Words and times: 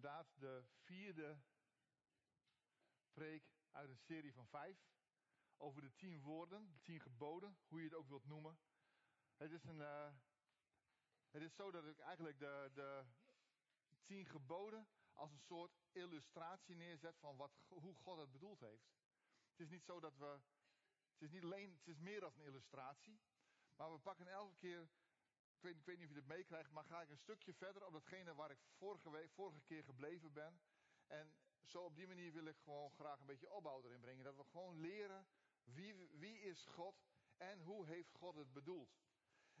inderdaad 0.00 0.32
de 0.38 0.62
vierde 0.64 1.38
preek 3.12 3.44
uit 3.70 3.88
een 3.90 3.98
serie 3.98 4.32
van 4.32 4.46
vijf. 4.46 4.78
Over 5.56 5.82
de 5.82 5.94
tien 5.94 6.20
woorden, 6.20 6.72
de 6.72 6.82
tien 6.82 7.00
geboden, 7.00 7.58
hoe 7.68 7.78
je 7.78 7.84
het 7.84 7.94
ook 7.94 8.08
wilt 8.08 8.24
noemen. 8.24 8.58
Het 9.36 9.52
is, 9.52 9.64
een, 9.64 9.80
eh, 9.80 10.12
het 11.30 11.42
is 11.42 11.54
zo 11.54 11.70
dat 11.70 11.86
ik 11.86 11.98
eigenlijk 11.98 12.38
de, 12.38 12.70
de 12.74 13.04
tien 14.04 14.26
geboden 14.26 14.88
als 15.12 15.32
een 15.32 15.40
soort 15.40 15.78
illustratie 15.92 16.74
neerzet 16.74 17.18
van 17.18 17.36
wat, 17.36 17.52
hoe 17.68 17.94
God 17.94 18.18
het 18.18 18.32
bedoeld 18.32 18.60
heeft. 18.60 18.92
Het 19.50 19.60
is 19.60 19.68
niet 19.68 19.84
zo 19.84 20.00
dat 20.00 20.16
we. 20.16 20.40
Het 21.12 21.22
is 21.22 21.30
niet 21.30 21.42
alleen, 21.42 21.72
het 21.72 21.88
is 21.88 21.98
meer 21.98 22.20
dan 22.20 22.32
een 22.34 22.44
illustratie. 22.44 23.20
Maar 23.76 23.92
we 23.92 23.98
pakken 23.98 24.28
elke 24.28 24.56
keer 24.56 24.90
ik 25.60 25.66
weet, 25.66 25.84
weet, 25.84 25.98
niet 25.98 26.08
of 26.08 26.14
je 26.14 26.20
het 26.20 26.28
meekrijgt, 26.28 26.70
maar 26.70 26.84
ga 26.84 27.00
ik 27.00 27.10
een 27.10 27.18
stukje 27.18 27.54
verder 27.54 27.86
op 27.86 27.92
datgene 27.92 28.34
waar 28.34 28.50
ik 28.50 28.58
vorige, 28.76 29.10
week, 29.10 29.30
vorige 29.30 29.60
keer 29.60 29.84
gebleven 29.84 30.32
ben. 30.32 30.60
En 31.06 31.34
zo 31.62 31.84
op 31.84 31.94
die 31.94 32.06
manier 32.06 32.32
wil 32.32 32.44
ik 32.44 32.58
gewoon 32.58 32.90
graag 32.90 33.20
een 33.20 33.26
beetje 33.26 33.50
opbouw 33.50 33.82
erin 33.82 34.00
brengen. 34.00 34.24
Dat 34.24 34.36
we 34.36 34.44
gewoon 34.44 34.80
leren 34.80 35.26
wie, 35.62 36.08
wie 36.12 36.40
is 36.40 36.64
God 36.64 37.04
en 37.36 37.60
hoe 37.60 37.86
heeft 37.86 38.12
God 38.12 38.34
het 38.34 38.52
bedoeld. 38.52 38.98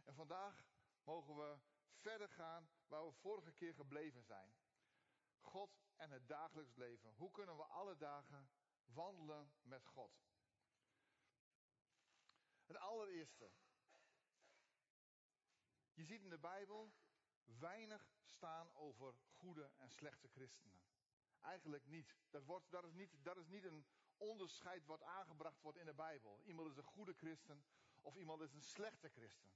En 0.04 0.14
vandaag 0.14 0.64
mogen 1.02 1.36
we 1.36 1.58
verder 1.92 2.28
gaan 2.28 2.70
waar 2.86 3.06
we 3.06 3.12
vorige 3.12 3.52
keer 3.52 3.74
gebleven 3.74 4.22
zijn. 4.22 4.54
God 5.38 5.80
en 5.96 6.10
het 6.10 6.28
dagelijks 6.28 6.76
leven. 6.76 7.12
Hoe 7.14 7.30
kunnen 7.30 7.56
we 7.56 7.64
alle 7.64 7.96
dagen 7.96 8.50
wandelen 8.84 9.52
met 9.62 9.86
God? 9.86 10.12
Het 12.66 12.76
allereerste, 12.76 13.50
je 16.00 16.06
ziet 16.06 16.22
in 16.22 16.30
de 16.30 16.38
Bijbel 16.38 16.92
weinig 17.44 18.12
staan 18.24 18.72
over 18.74 19.14
goede 19.30 19.70
en 19.76 19.90
slechte 19.90 20.28
christenen. 20.28 20.80
Eigenlijk 21.40 21.86
niet. 21.86 22.16
Dat, 22.30 22.44
wordt, 22.44 22.84
is 22.84 22.92
niet. 22.92 23.12
is 23.36 23.48
niet 23.48 23.64
een 23.64 23.86
onderscheid 24.16 24.86
wat 24.86 25.02
aangebracht 25.02 25.60
wordt 25.60 25.78
in 25.78 25.86
de 25.86 25.94
Bijbel. 25.94 26.40
Iemand 26.44 26.70
is 26.70 26.76
een 26.76 26.82
goede 26.84 27.12
christen 27.12 27.64
of 28.00 28.16
iemand 28.16 28.40
is 28.40 28.52
een 28.52 28.62
slechte 28.62 29.08
christen. 29.08 29.52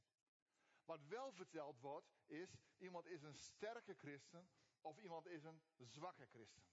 Wat 0.84 1.04
wel 1.06 1.32
verteld 1.32 1.80
wordt 1.80 2.14
is, 2.26 2.56
iemand 2.78 3.06
is 3.06 3.22
een 3.22 3.34
sterke 3.34 3.94
christen 3.94 4.50
of 4.80 4.98
iemand 4.98 5.26
is 5.26 5.44
een 5.44 5.62
zwakke 5.76 6.26
christen. 6.26 6.64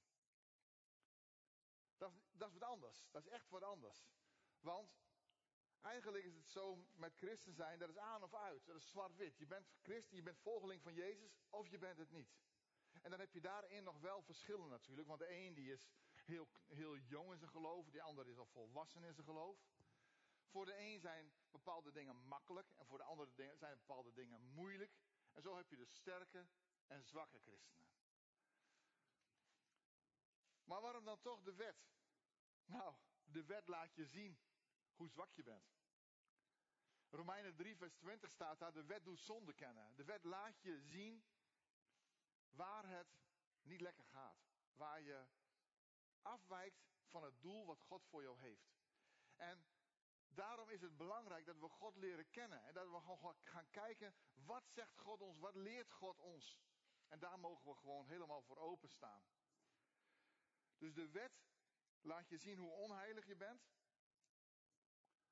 Dat 1.97 2.11
dat 2.31 2.47
is 2.47 2.53
wat 2.57 2.69
anders. 2.69 3.07
Dat 3.11 3.25
is 3.25 3.31
echt 3.31 3.49
wat 3.49 3.63
anders. 3.63 4.05
Want 4.59 4.95
Eigenlijk 5.81 6.23
is 6.23 6.35
het 6.35 6.49
zo 6.49 6.85
met 6.93 7.15
christen 7.15 7.53
zijn, 7.53 7.79
dat 7.79 7.89
is 7.89 7.97
aan 7.97 8.23
of 8.23 8.33
uit. 8.33 8.65
Dat 8.65 8.75
is 8.75 8.89
zwart-wit. 8.89 9.37
Je 9.37 9.45
bent 9.45 9.67
christen, 9.81 10.15
je 10.15 10.23
bent 10.23 10.39
volgeling 10.39 10.81
van 10.81 10.93
Jezus, 10.93 11.37
of 11.49 11.67
je 11.67 11.77
bent 11.77 11.97
het 11.97 12.11
niet. 12.11 12.39
En 13.01 13.09
dan 13.09 13.19
heb 13.19 13.33
je 13.33 13.41
daarin 13.41 13.83
nog 13.83 13.99
wel 13.99 14.21
verschillen 14.21 14.69
natuurlijk. 14.69 15.07
Want 15.07 15.19
de 15.19 15.31
een 15.31 15.53
die 15.53 15.71
is 15.71 15.89
heel, 16.25 16.47
heel 16.67 16.97
jong 16.97 17.31
in 17.31 17.37
zijn 17.37 17.49
geloof, 17.49 17.89
de 17.89 18.01
ander 18.01 18.27
is 18.27 18.37
al 18.37 18.45
volwassen 18.45 19.03
in 19.03 19.13
zijn 19.13 19.25
geloof. 19.25 19.57
Voor 20.47 20.65
de 20.65 20.77
een 20.77 20.99
zijn 20.99 21.33
bepaalde 21.51 21.91
dingen 21.91 22.15
makkelijk 22.15 22.71
en 22.77 22.85
voor 22.85 22.97
de 22.97 23.03
andere 23.03 23.55
zijn 23.55 23.77
bepaalde 23.77 24.13
dingen 24.13 24.41
moeilijk. 24.41 24.91
En 25.31 25.41
zo 25.41 25.55
heb 25.55 25.69
je 25.69 25.77
dus 25.77 25.93
sterke 25.93 26.47
en 26.87 27.03
zwakke 27.03 27.39
christenen. 27.39 27.89
Maar 30.63 30.81
waarom 30.81 31.05
dan 31.05 31.21
toch 31.21 31.41
de 31.41 31.55
wet? 31.55 31.89
Nou, 32.65 32.95
de 33.23 33.45
wet 33.45 33.67
laat 33.67 33.95
je 33.95 34.05
zien 34.05 34.39
hoe 35.01 35.09
zwak 35.09 35.33
je 35.33 35.43
bent. 35.43 35.69
Romeinen 37.09 37.55
3, 37.55 37.75
vers 37.77 37.93
20 37.93 38.31
staat 38.31 38.59
daar, 38.59 38.73
de 38.73 38.85
wet 38.85 39.05
doet 39.05 39.19
zonde 39.19 39.53
kennen. 39.53 39.95
De 39.95 40.03
wet 40.03 40.23
laat 40.23 40.61
je 40.61 40.79
zien 40.79 41.23
waar 42.49 42.87
het 42.87 43.07
niet 43.61 43.81
lekker 43.81 44.05
gaat. 44.05 44.49
Waar 44.73 45.01
je 45.01 45.27
afwijkt 46.21 46.89
van 47.03 47.23
het 47.23 47.41
doel 47.41 47.65
wat 47.65 47.81
God 47.81 48.05
voor 48.05 48.21
jou 48.21 48.39
heeft. 48.39 48.73
En 49.35 49.65
daarom 50.27 50.69
is 50.69 50.81
het 50.81 50.97
belangrijk 50.97 51.45
dat 51.45 51.59
we 51.59 51.69
God 51.69 51.95
leren 51.95 52.29
kennen. 52.29 52.63
En 52.63 52.73
dat 52.73 52.89
we 52.89 52.99
gewoon 52.99 53.35
gaan 53.43 53.69
kijken, 53.69 54.13
wat 54.33 54.69
zegt 54.69 54.97
God 54.97 55.21
ons, 55.21 55.39
wat 55.39 55.55
leert 55.55 55.91
God 55.91 56.19
ons. 56.19 56.59
En 57.07 57.19
daar 57.19 57.39
mogen 57.39 57.71
we 57.71 57.75
gewoon 57.75 58.07
helemaal 58.07 58.41
voor 58.41 58.57
openstaan. 58.57 59.23
Dus 60.77 60.93
de 60.93 61.09
wet 61.09 61.43
laat 62.01 62.29
je 62.29 62.37
zien 62.37 62.57
hoe 62.57 62.71
onheilig 62.71 63.25
je 63.25 63.35
bent. 63.35 63.69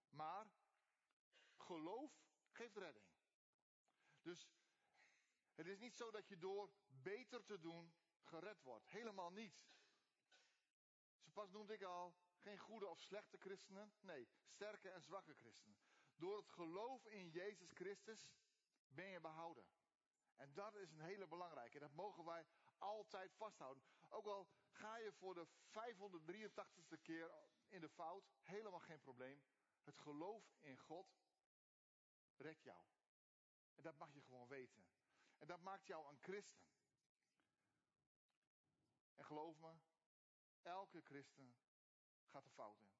Maar 0.09 0.51
geloof 1.55 2.11
geeft 2.49 2.77
redding. 2.77 3.05
Dus 4.21 4.49
het 5.53 5.67
is 5.67 5.79
niet 5.79 5.95
zo 5.95 6.11
dat 6.11 6.27
je 6.27 6.37
door 6.37 6.71
beter 6.87 7.45
te 7.45 7.59
doen 7.59 7.93
gered 8.21 8.61
wordt. 8.61 8.87
Helemaal 8.87 9.31
niet. 9.31 9.61
Zo 11.19 11.31
pas 11.31 11.49
noemde 11.49 11.73
ik 11.73 11.83
al 11.83 12.15
geen 12.37 12.57
goede 12.57 12.87
of 12.87 12.99
slechte 12.99 13.37
christenen. 13.37 13.93
Nee, 13.99 14.29
sterke 14.45 14.89
en 14.89 15.01
zwakke 15.01 15.33
christenen. 15.33 15.77
Door 16.15 16.37
het 16.37 16.49
geloof 16.49 17.05
in 17.05 17.29
Jezus 17.29 17.71
Christus 17.71 18.29
ben 18.87 19.09
je 19.09 19.19
behouden. 19.19 19.65
En 20.35 20.53
dat 20.53 20.75
is 20.75 20.91
een 20.91 21.01
hele 21.01 21.27
belangrijke. 21.27 21.79
Dat 21.79 21.93
mogen 21.93 22.25
wij 22.25 22.45
altijd 22.77 23.33
vasthouden. 23.35 23.83
Ook 24.09 24.25
al 24.25 24.47
ga 24.71 24.97
je 24.97 25.13
voor 25.13 25.33
de 25.33 25.47
583ste 25.47 27.01
keer 27.01 27.31
in 27.67 27.81
de 27.81 27.89
fout, 27.89 28.29
helemaal 28.41 28.79
geen 28.79 28.99
probleem. 28.99 29.43
Het 29.89 29.99
geloof 29.99 30.57
in 30.59 30.77
God 30.77 31.19
redt 32.35 32.63
jou. 32.63 32.83
En 33.75 33.83
dat 33.83 33.97
mag 33.97 34.13
je 34.13 34.21
gewoon 34.21 34.47
weten. 34.47 34.85
En 35.37 35.47
dat 35.47 35.61
maakt 35.61 35.87
jou 35.87 36.09
een 36.09 36.19
christen. 36.21 36.67
En 39.15 39.25
geloof 39.25 39.59
me, 39.59 39.73
elke 40.61 41.01
christen 41.01 41.55
gaat 42.25 42.45
er 42.45 42.51
fout 42.51 42.81
in. 42.81 42.93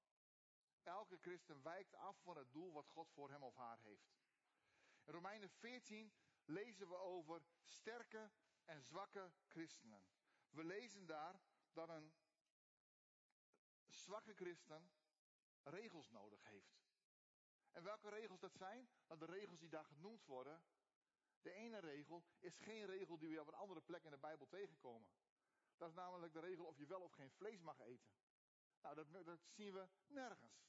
Elke 0.84 1.18
christen 1.18 1.62
wijkt 1.62 1.96
af 1.96 2.22
van 2.22 2.38
het 2.38 2.54
doel 2.54 2.72
wat 2.72 2.88
God 2.88 3.12
voor 3.12 3.30
hem 3.30 3.44
of 3.44 3.56
haar 3.56 3.80
heeft. 3.80 4.18
In 5.04 5.14
Romeinen 5.14 5.50
14 5.50 6.14
lezen 6.46 6.88
we 6.88 6.96
over 6.96 7.44
sterke 7.62 8.32
en 8.66 8.82
zwakke 8.82 9.32
christenen. 9.48 10.06
We 10.50 10.64
lezen 10.64 11.06
daar 11.06 11.42
dat 11.72 11.90
een 11.90 12.14
zwakke 13.86 14.34
christen 14.34 14.92
regels 15.64 16.10
nodig 16.10 16.44
heeft. 16.44 16.79
Welke 18.02 18.18
regels 18.18 18.40
dat 18.40 18.56
zijn? 18.56 18.90
Nou, 19.08 19.20
de 19.20 19.26
regels 19.26 19.60
die 19.60 19.70
daar 19.70 19.86
genoemd 19.86 20.26
worden. 20.26 20.64
De 21.42 21.52
ene 21.52 21.80
regel 21.80 22.24
is 22.40 22.58
geen 22.58 22.86
regel 22.86 23.18
die 23.18 23.30
we 23.30 23.42
op 23.42 23.48
een 23.48 23.54
andere 23.54 23.82
plek 23.82 24.04
in 24.04 24.12
de 24.12 24.18
Bijbel 24.18 24.48
tegenkomen. 24.48 25.10
Dat 25.78 25.90
is 25.90 25.96
namelijk 25.96 26.34
de 26.34 26.40
regel 26.40 26.66
of 26.66 26.78
je 26.78 26.86
wel 26.86 27.02
of 27.02 27.12
geen 27.12 27.32
vlees 27.32 27.62
mag 27.62 27.80
eten. 27.80 28.10
Nou, 28.82 28.96
dat, 28.96 29.26
dat 29.26 29.40
zien 29.48 29.74
we 29.74 29.88
nergens. 30.08 30.68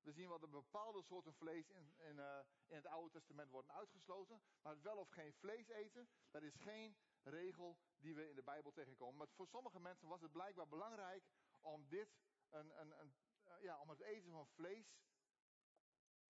We 0.00 0.12
zien 0.12 0.28
wel 0.28 0.38
dat 0.38 0.50
bepaalde 0.50 1.02
soorten 1.02 1.34
vlees 1.34 1.70
in, 1.70 1.92
in, 1.96 2.16
uh, 2.16 2.38
in, 2.66 2.76
het 2.76 2.86
Oude 2.86 3.10
Testament 3.10 3.50
worden 3.50 3.72
uitgesloten. 3.72 4.42
Maar 4.62 4.72
het 4.72 4.82
wel 4.82 4.96
of 4.96 5.08
geen 5.08 5.32
vlees 5.32 5.68
eten, 5.68 6.08
dat 6.30 6.42
is 6.42 6.54
geen 6.54 6.96
regel 7.22 7.78
die 7.96 8.14
we 8.14 8.28
in 8.28 8.34
de 8.34 8.42
Bijbel 8.42 8.72
tegenkomen. 8.72 9.16
Maar 9.16 9.28
voor 9.28 9.48
sommige 9.48 9.80
mensen 9.80 10.08
was 10.08 10.20
het 10.20 10.32
blijkbaar 10.32 10.68
belangrijk 10.68 11.24
om 11.60 11.88
dit, 11.88 12.08
een, 12.48 12.80
een, 12.80 13.14
uh, 13.46 13.62
ja, 13.62 13.80
om 13.80 13.88
het 13.88 14.00
eten 14.00 14.30
van 14.30 14.46
vlees 14.46 14.94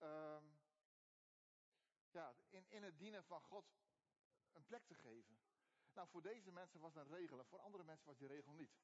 um, 0.01 0.59
ja, 2.11 2.35
in, 2.49 2.67
in 2.69 2.83
het 2.83 2.99
dienen 2.99 3.25
van 3.25 3.41
God 3.41 3.75
een 4.53 4.65
plek 4.65 4.87
te 4.87 4.95
geven. 4.95 5.39
Nou, 5.93 6.09
voor 6.09 6.23
deze 6.23 6.53
mensen 6.53 6.81
was 6.81 6.93
dat 6.93 7.07
een 7.07 7.13
regel 7.13 7.45
voor 7.45 7.61
andere 7.61 7.85
mensen 7.85 8.07
was 8.07 8.19
die 8.19 8.29
regel 8.29 8.53
niet. 8.53 8.77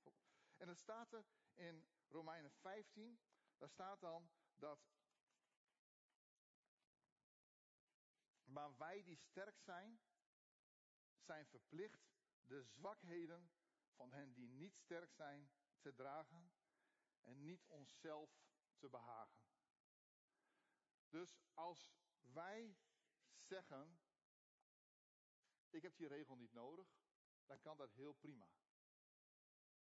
En 0.57 0.67
dan 0.67 0.77
staat 0.77 1.13
er 1.13 1.25
in 1.55 1.87
Romeinen 2.09 2.51
15, 2.51 3.21
daar 3.59 3.69
staat 3.69 4.01
dan 4.01 4.31
dat. 4.57 4.91
Maar 8.45 8.77
wij 8.77 9.03
die 9.03 9.17
sterk 9.17 9.59
zijn, 9.59 10.01
zijn 11.19 11.47
verplicht 11.47 12.11
de 12.43 12.63
zwakheden 12.63 13.51
van 13.95 14.13
hen 14.13 14.33
die 14.33 14.49
niet 14.49 14.77
sterk 14.77 15.13
zijn 15.13 15.51
te 15.81 15.95
dragen 15.95 16.53
en 17.21 17.43
niet 17.43 17.67
onszelf 17.67 18.31
te 18.79 18.89
behagen. 18.89 19.52
Dus 21.13 21.39
als 21.55 21.93
wij 22.21 22.77
zeggen, 23.41 24.01
ik 25.71 25.83
heb 25.83 25.97
die 25.97 26.07
regel 26.07 26.37
niet 26.37 26.53
nodig, 26.53 27.01
dan 27.47 27.61
kan 27.61 27.77
dat 27.77 27.93
heel 27.93 28.13
prima. 28.13 28.49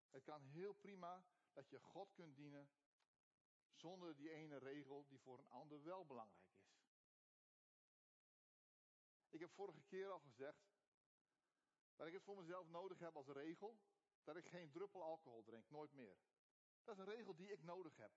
Het 0.09 0.23
kan 0.23 0.41
heel 0.41 0.73
prima 0.73 1.25
dat 1.53 1.69
je 1.69 1.79
God 1.79 2.13
kunt 2.13 2.35
dienen 2.35 2.69
zonder 3.73 4.15
die 4.15 4.31
ene 4.31 4.57
regel 4.57 5.05
die 5.07 5.19
voor 5.19 5.39
een 5.39 5.49
ander 5.49 5.83
wel 5.83 6.05
belangrijk 6.05 6.51
is. 6.51 6.75
Ik 9.29 9.39
heb 9.39 9.51
vorige 9.51 9.81
keer 9.81 10.09
al 10.09 10.19
gezegd 10.19 10.75
dat 11.95 12.07
ik 12.07 12.13
het 12.13 12.23
voor 12.23 12.37
mezelf 12.37 12.67
nodig 12.67 12.99
heb 12.99 13.15
als 13.15 13.27
regel 13.27 13.79
dat 14.23 14.35
ik 14.35 14.47
geen 14.47 14.71
druppel 14.71 15.03
alcohol 15.03 15.43
drink, 15.43 15.69
nooit 15.69 15.93
meer. 15.93 16.17
Dat 16.83 16.95
is 16.95 17.01
een 17.01 17.13
regel 17.15 17.35
die 17.35 17.51
ik 17.51 17.63
nodig 17.63 17.95
heb. 17.95 18.11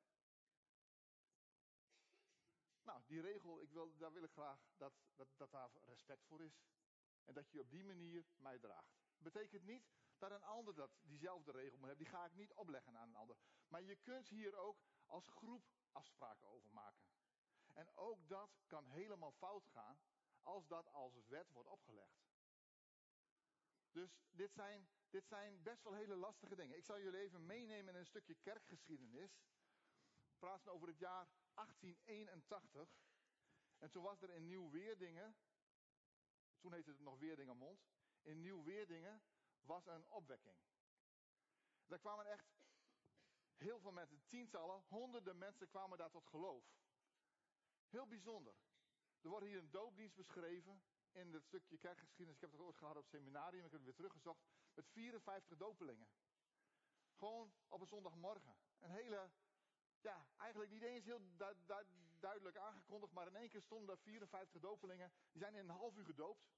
Nou, 2.91 3.03
die 3.07 3.21
regel, 3.21 3.61
ik 3.63 3.73
wil, 3.73 3.97
daar 3.97 4.13
wil 4.13 4.23
ik 4.23 4.31
graag 4.31 4.61
dat, 4.77 4.93
dat, 5.15 5.29
dat 5.37 5.51
daar 5.51 5.71
respect 5.85 6.25
voor 6.27 6.43
is. 6.43 6.61
En 7.25 7.35
dat 7.35 7.51
je 7.51 7.61
op 7.61 7.71
die 7.71 7.85
manier 7.85 8.27
mij 8.37 8.59
draagt. 8.59 8.99
Betekent 9.19 9.63
niet 9.63 9.91
dat 10.19 10.31
een 10.31 10.43
ander 10.43 10.75
dat, 10.75 10.91
diezelfde 11.03 11.53
regel 11.53 11.79
moet 11.79 11.89
hebben. 11.89 12.05
Die 12.05 12.15
ga 12.15 12.25
ik 12.25 12.35
niet 12.35 12.53
opleggen 12.53 12.97
aan 12.97 13.09
een 13.09 13.17
ander. 13.17 13.37
Maar 13.69 13.83
je 13.83 13.97
kunt 13.97 14.29
hier 14.29 14.57
ook 14.57 14.79
als 15.07 15.29
groep 15.29 15.65
afspraken 15.93 16.49
over 16.49 16.71
maken. 16.71 17.05
En 17.73 17.91
ook 17.95 18.29
dat 18.29 18.63
kan 18.67 18.87
helemaal 18.87 19.33
fout 19.33 19.67
gaan 19.67 20.01
als 20.43 20.67
dat 20.67 20.89
als 20.89 21.21
wet 21.27 21.51
wordt 21.51 21.69
opgelegd. 21.69 22.21
Dus 23.91 24.21
dit 24.31 24.53
zijn, 24.53 24.89
dit 25.11 25.27
zijn 25.27 25.63
best 25.63 25.83
wel 25.83 25.95
hele 25.95 26.17
lastige 26.17 26.55
dingen. 26.55 26.77
Ik 26.77 26.85
zal 26.85 27.01
jullie 27.01 27.21
even 27.21 27.47
meenemen 27.47 27.95
in 27.95 28.01
een 28.01 28.07
stukje 28.07 28.35
kerkgeschiedenis. 28.35 29.43
We 30.27 30.37
praten 30.39 30.73
over 30.73 30.89
het 30.89 30.99
jaar 30.99 31.29
1881. 31.55 32.89
En 33.79 33.91
toen 33.91 34.03
was 34.03 34.23
er 34.23 34.31
in 34.31 34.47
Nieuw-Weerdingen, 34.47 35.37
toen 36.59 36.73
heette 36.73 36.91
het 36.91 37.01
nog 37.01 37.19
Weerdingermond, 37.19 37.81
in 38.23 38.41
Nieuw-Weerdingen 38.41 39.23
was 39.61 39.87
een 39.87 40.09
opwekking. 40.09 40.57
Daar 41.87 41.99
kwamen 41.99 42.27
echt 42.27 42.47
heel 43.57 43.81
veel 43.81 43.93
mensen, 43.93 44.23
tientallen, 44.29 44.83
honderden 44.89 45.39
mensen 45.39 45.69
kwamen 45.69 45.99
daar 45.99 46.11
tot 46.11 46.27
geloof. 46.27 46.65
Heel 47.89 48.07
bijzonder. 48.07 48.55
Er 49.21 49.29
wordt 49.29 49.47
hier 49.47 49.59
een 49.59 49.71
doopdienst 49.71 50.17
beschreven 50.17 50.83
in 51.13 51.33
het 51.33 51.45
stukje 51.45 51.79
kerkgeschiedenis. 51.79 52.35
Ik 52.35 52.41
heb 52.41 52.53
het 52.53 52.61
ooit 52.61 52.77
gehad 52.77 52.97
op 52.97 53.03
het 53.03 53.11
seminarium, 53.11 53.65
ik 53.65 53.71
heb 53.71 53.81
het 53.81 53.83
weer 53.83 53.95
teruggezocht. 53.95 54.41
Met 54.75 54.89
54 54.89 55.57
dopelingen. 55.57 56.09
Gewoon 57.15 57.53
op 57.69 57.81
een 57.81 57.87
zondagmorgen. 57.87 58.57
Een 58.79 58.91
hele, 58.91 59.31
ja, 60.01 60.27
eigenlijk 60.37 60.71
niet 60.71 60.83
eens 60.83 61.05
heel 61.05 61.21
duidelijk 62.21 62.57
aangekondigd, 62.57 63.13
maar 63.13 63.27
in 63.27 63.37
één 63.37 63.49
keer 63.49 63.63
stonden 63.63 63.95
er 63.95 64.03
54 64.03 64.61
dopelingen. 64.61 65.13
Die 65.33 65.41
zijn 65.41 65.55
in 65.55 65.61
een 65.61 65.77
half 65.77 65.97
uur 65.97 66.05
gedoopt. 66.05 66.49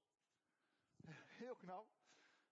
Heel 1.43 1.55
knap. 1.55 1.87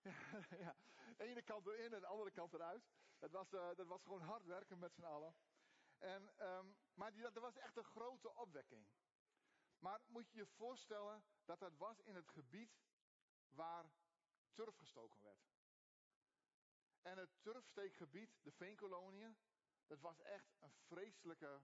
Ja, 0.58 0.76
ene 1.16 1.42
kant 1.42 1.66
erin 1.66 1.94
en 1.94 2.00
de 2.00 2.06
andere 2.06 2.30
kant 2.30 2.54
eruit. 2.54 2.84
Dat 3.18 3.30
was, 3.30 3.52
uh, 3.52 3.74
dat 3.74 3.86
was 3.86 4.02
gewoon 4.02 4.22
hard 4.22 4.44
werken 4.44 4.78
met 4.78 4.94
z'n 4.94 5.02
allen. 5.02 5.34
En, 5.98 6.46
um, 6.46 6.76
maar 6.94 7.12
die, 7.12 7.22
dat 7.22 7.42
was 7.42 7.56
echt 7.56 7.76
een 7.76 7.84
grote 7.84 8.34
opwekking. 8.34 8.86
Maar 9.78 10.00
moet 10.06 10.30
je 10.30 10.38
je 10.38 10.46
voorstellen 10.46 11.24
dat 11.44 11.58
dat 11.58 11.76
was 11.76 12.00
in 12.00 12.14
het 12.14 12.28
gebied 12.28 12.80
waar 13.48 13.92
turf 14.52 14.76
gestoken 14.76 15.22
werd. 15.22 15.50
En 17.02 17.18
het 17.18 17.30
turfsteekgebied, 17.40 18.38
de 18.42 18.52
veenkoloniën, 18.52 19.36
dat 19.86 20.00
was 20.00 20.20
echt 20.20 20.56
een 20.60 20.72
vreselijke 20.72 21.62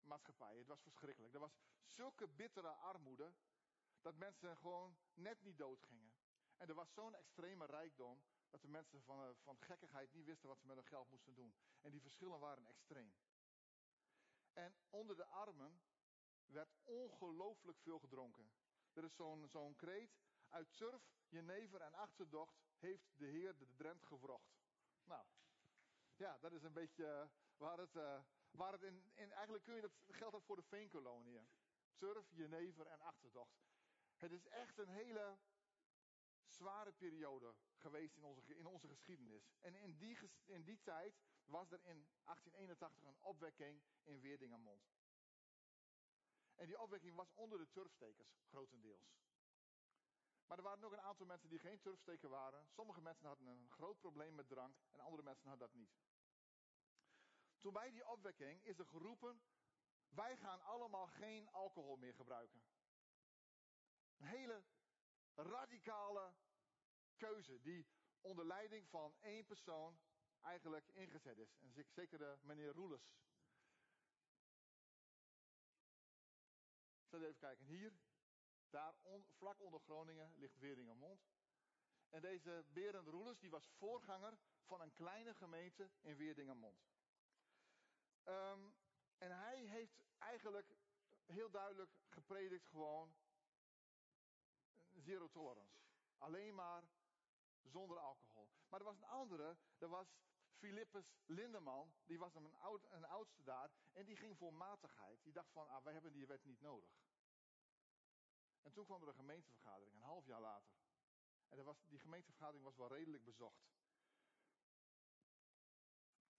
maatschappij. 0.00 0.58
Het 0.58 0.66
was 0.66 0.82
verschrikkelijk. 0.82 1.34
Er 1.34 1.40
was 1.40 1.58
zulke 1.82 2.28
bittere 2.28 2.68
armoede 2.68 3.34
dat 4.00 4.16
mensen 4.16 4.56
gewoon 4.56 4.96
net 5.14 5.42
niet 5.42 5.58
doodgingen. 5.58 6.14
En 6.56 6.68
er 6.68 6.74
was 6.74 6.92
zo'n 6.92 7.14
extreme 7.14 7.66
rijkdom 7.66 8.22
dat 8.50 8.62
de 8.62 8.68
mensen 8.68 9.02
van, 9.02 9.22
eh, 9.22 9.34
van 9.34 9.58
gekkigheid 9.58 10.12
niet 10.12 10.24
wisten 10.24 10.48
wat 10.48 10.58
ze 10.58 10.66
met 10.66 10.76
hun 10.76 10.86
geld 10.86 11.10
moesten 11.10 11.34
doen. 11.34 11.54
En 11.80 11.90
die 11.90 12.00
verschillen 12.00 12.38
waren 12.38 12.66
extreem. 12.66 13.14
En 14.52 14.76
onder 14.90 15.16
de 15.16 15.26
armen 15.26 15.80
werd 16.46 16.74
ongelooflijk 16.84 17.78
veel 17.78 17.98
gedronken. 17.98 18.52
Er 18.92 19.04
is 19.04 19.14
zo'n 19.14 19.48
zo'n 19.48 19.76
kreet. 19.76 20.20
Uit 20.48 20.76
turf, 20.76 21.02
jenever 21.28 21.80
en 21.80 21.94
achterdocht 21.94 22.60
heeft 22.78 23.18
de 23.18 23.26
Heer 23.26 23.58
de 23.58 23.74
Drent 23.74 24.04
gewrocht. 24.04 24.60
Nou, 25.04 25.26
ja, 26.22 26.38
dat 26.40 26.52
is 26.52 26.62
een 26.62 26.72
beetje 26.72 27.04
uh, 27.04 27.24
waar 27.56 27.78
het, 27.78 27.94
uh, 27.94 28.20
waar 28.50 28.72
het 28.72 28.82
in, 28.82 29.10
in, 29.14 29.32
Eigenlijk 29.32 29.64
kun 29.64 29.74
je 29.74 29.80
dat, 29.80 29.92
geldt 30.10 30.32
dat 30.32 30.44
voor 30.44 30.56
de 30.56 30.62
veenkoloniën. 30.62 31.48
Turf, 31.96 32.26
jenever 32.30 32.86
en 32.86 33.00
achterdocht. 33.00 33.62
Het 34.16 34.32
is 34.32 34.46
echt 34.46 34.78
een 34.78 34.88
hele 34.88 35.38
zware 36.46 36.92
periode 36.92 37.54
geweest 37.74 38.16
in 38.16 38.24
onze, 38.24 38.56
in 38.56 38.66
onze 38.66 38.88
geschiedenis. 38.88 39.52
En 39.60 39.74
in 39.74 39.96
die, 39.96 40.18
in 40.44 40.62
die 40.62 40.80
tijd 40.82 41.20
was 41.44 41.70
er 41.70 41.80
in 41.84 42.06
1881 42.24 43.02
een 43.02 43.18
opwekking 43.20 43.82
in 44.02 44.20
Weerdingermond. 44.20 44.90
En 46.54 46.66
die 46.66 46.80
opwekking 46.80 47.14
was 47.14 47.32
onder 47.34 47.58
de 47.58 47.70
turfstekers, 47.70 48.38
grotendeels. 48.42 49.20
Maar 50.46 50.56
er 50.56 50.64
waren 50.64 50.84
ook 50.84 50.92
een 50.92 51.00
aantal 51.00 51.26
mensen 51.26 51.48
die 51.48 51.58
geen 51.58 51.80
turfsteker 51.80 52.28
waren. 52.28 52.66
Sommige 52.68 53.00
mensen 53.00 53.26
hadden 53.26 53.46
een 53.46 53.68
groot 53.70 54.00
probleem 54.00 54.34
met 54.34 54.48
drank 54.48 54.76
en 54.90 55.00
andere 55.00 55.22
mensen 55.22 55.48
hadden 55.48 55.68
dat 55.68 55.76
niet. 55.76 55.90
Toen 57.62 57.72
bij 57.72 57.90
die 57.90 58.06
opwekking 58.06 58.64
is 58.64 58.78
er 58.78 58.86
geroepen, 58.86 59.42
wij 60.08 60.36
gaan 60.36 60.60
allemaal 60.60 61.06
geen 61.06 61.50
alcohol 61.50 61.96
meer 61.96 62.14
gebruiken. 62.14 62.62
Een 64.16 64.26
hele 64.26 64.64
radicale 65.34 66.34
keuze 67.16 67.60
die 67.60 67.86
onder 68.20 68.46
leiding 68.46 68.88
van 68.88 69.14
één 69.20 69.46
persoon 69.46 70.00
eigenlijk 70.40 70.88
ingezet 70.88 71.38
is. 71.38 71.58
En 71.60 71.84
zeker 71.88 72.18
de 72.18 72.38
meneer 72.40 72.72
Roelers. 72.72 73.14
Ik 77.02 77.08
zal 77.08 77.22
even 77.22 77.38
kijken. 77.38 77.64
Hier, 77.64 77.98
daar 78.70 78.94
vlak 79.36 79.60
onder 79.60 79.80
Groningen 79.80 80.34
ligt 80.36 80.58
Weeringermond. 80.58 81.30
En 82.08 82.20
deze 82.20 82.64
Berend 82.68 83.08
Roelers 83.08 83.38
die 83.38 83.50
was 83.50 83.68
voorganger 83.68 84.38
van 84.64 84.80
een 84.80 84.92
kleine 84.92 85.34
gemeente 85.34 85.90
in 86.00 86.16
Weerdingermond. 86.16 86.90
Um, 88.24 88.74
en 89.18 89.30
hij 89.38 89.64
heeft 89.66 90.02
eigenlijk 90.18 90.76
heel 91.26 91.50
duidelijk 91.50 91.90
gepredikt 92.08 92.68
gewoon 92.68 93.14
zero 94.92 95.28
tolerance. 95.28 95.80
Alleen 96.18 96.54
maar 96.54 96.84
zonder 97.62 97.98
alcohol. 97.98 98.50
Maar 98.68 98.80
er 98.80 98.86
was 98.86 98.96
een 98.96 99.04
andere, 99.04 99.56
dat 99.78 99.90
was 99.90 100.06
Philippus 100.52 101.14
Lindeman, 101.26 101.94
die 102.04 102.18
was 102.18 102.34
een, 102.34 102.54
oud, 102.54 102.86
een 102.90 103.04
oudste 103.04 103.42
daar, 103.42 103.70
en 103.92 104.04
die 104.04 104.16
ging 104.16 104.36
voor 104.36 104.54
matigheid. 104.54 105.22
Die 105.22 105.32
dacht 105.32 105.50
van, 105.50 105.68
ah, 105.68 105.84
wij 105.84 105.92
hebben 105.92 106.12
die 106.12 106.26
wet 106.26 106.44
niet 106.44 106.60
nodig. 106.60 106.90
En 108.62 108.72
toen 108.72 108.84
kwam 108.84 109.02
er 109.02 109.08
een 109.08 109.14
gemeentevergadering, 109.14 109.96
een 109.96 110.02
half 110.02 110.26
jaar 110.26 110.40
later. 110.40 110.72
En 111.48 111.64
was, 111.64 111.84
die 111.88 111.98
gemeentevergadering 111.98 112.64
was 112.64 112.76
wel 112.76 112.88
redelijk 112.88 113.24
bezocht. 113.24 113.70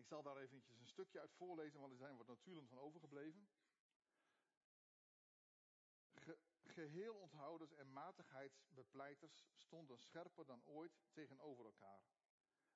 Ik 0.03 0.09
zal 0.09 0.23
daar 0.23 0.37
eventjes 0.37 0.79
een 0.79 0.87
stukje 0.87 1.19
uit 1.19 1.33
voorlezen, 1.33 1.79
want 1.79 1.91
er 1.91 1.97
zijn 1.97 2.17
wat 2.17 2.27
natuurlijk 2.27 2.67
van 2.67 2.79
overgebleven. 2.79 3.47
Geheel 6.63 7.15
onthouders 7.15 7.73
en 7.73 7.93
matigheidsbepleiters 7.93 9.45
stonden 9.55 9.97
scherper 9.97 10.45
dan 10.45 10.65
ooit 10.65 10.91
tegenover 11.11 11.65
elkaar. 11.65 12.03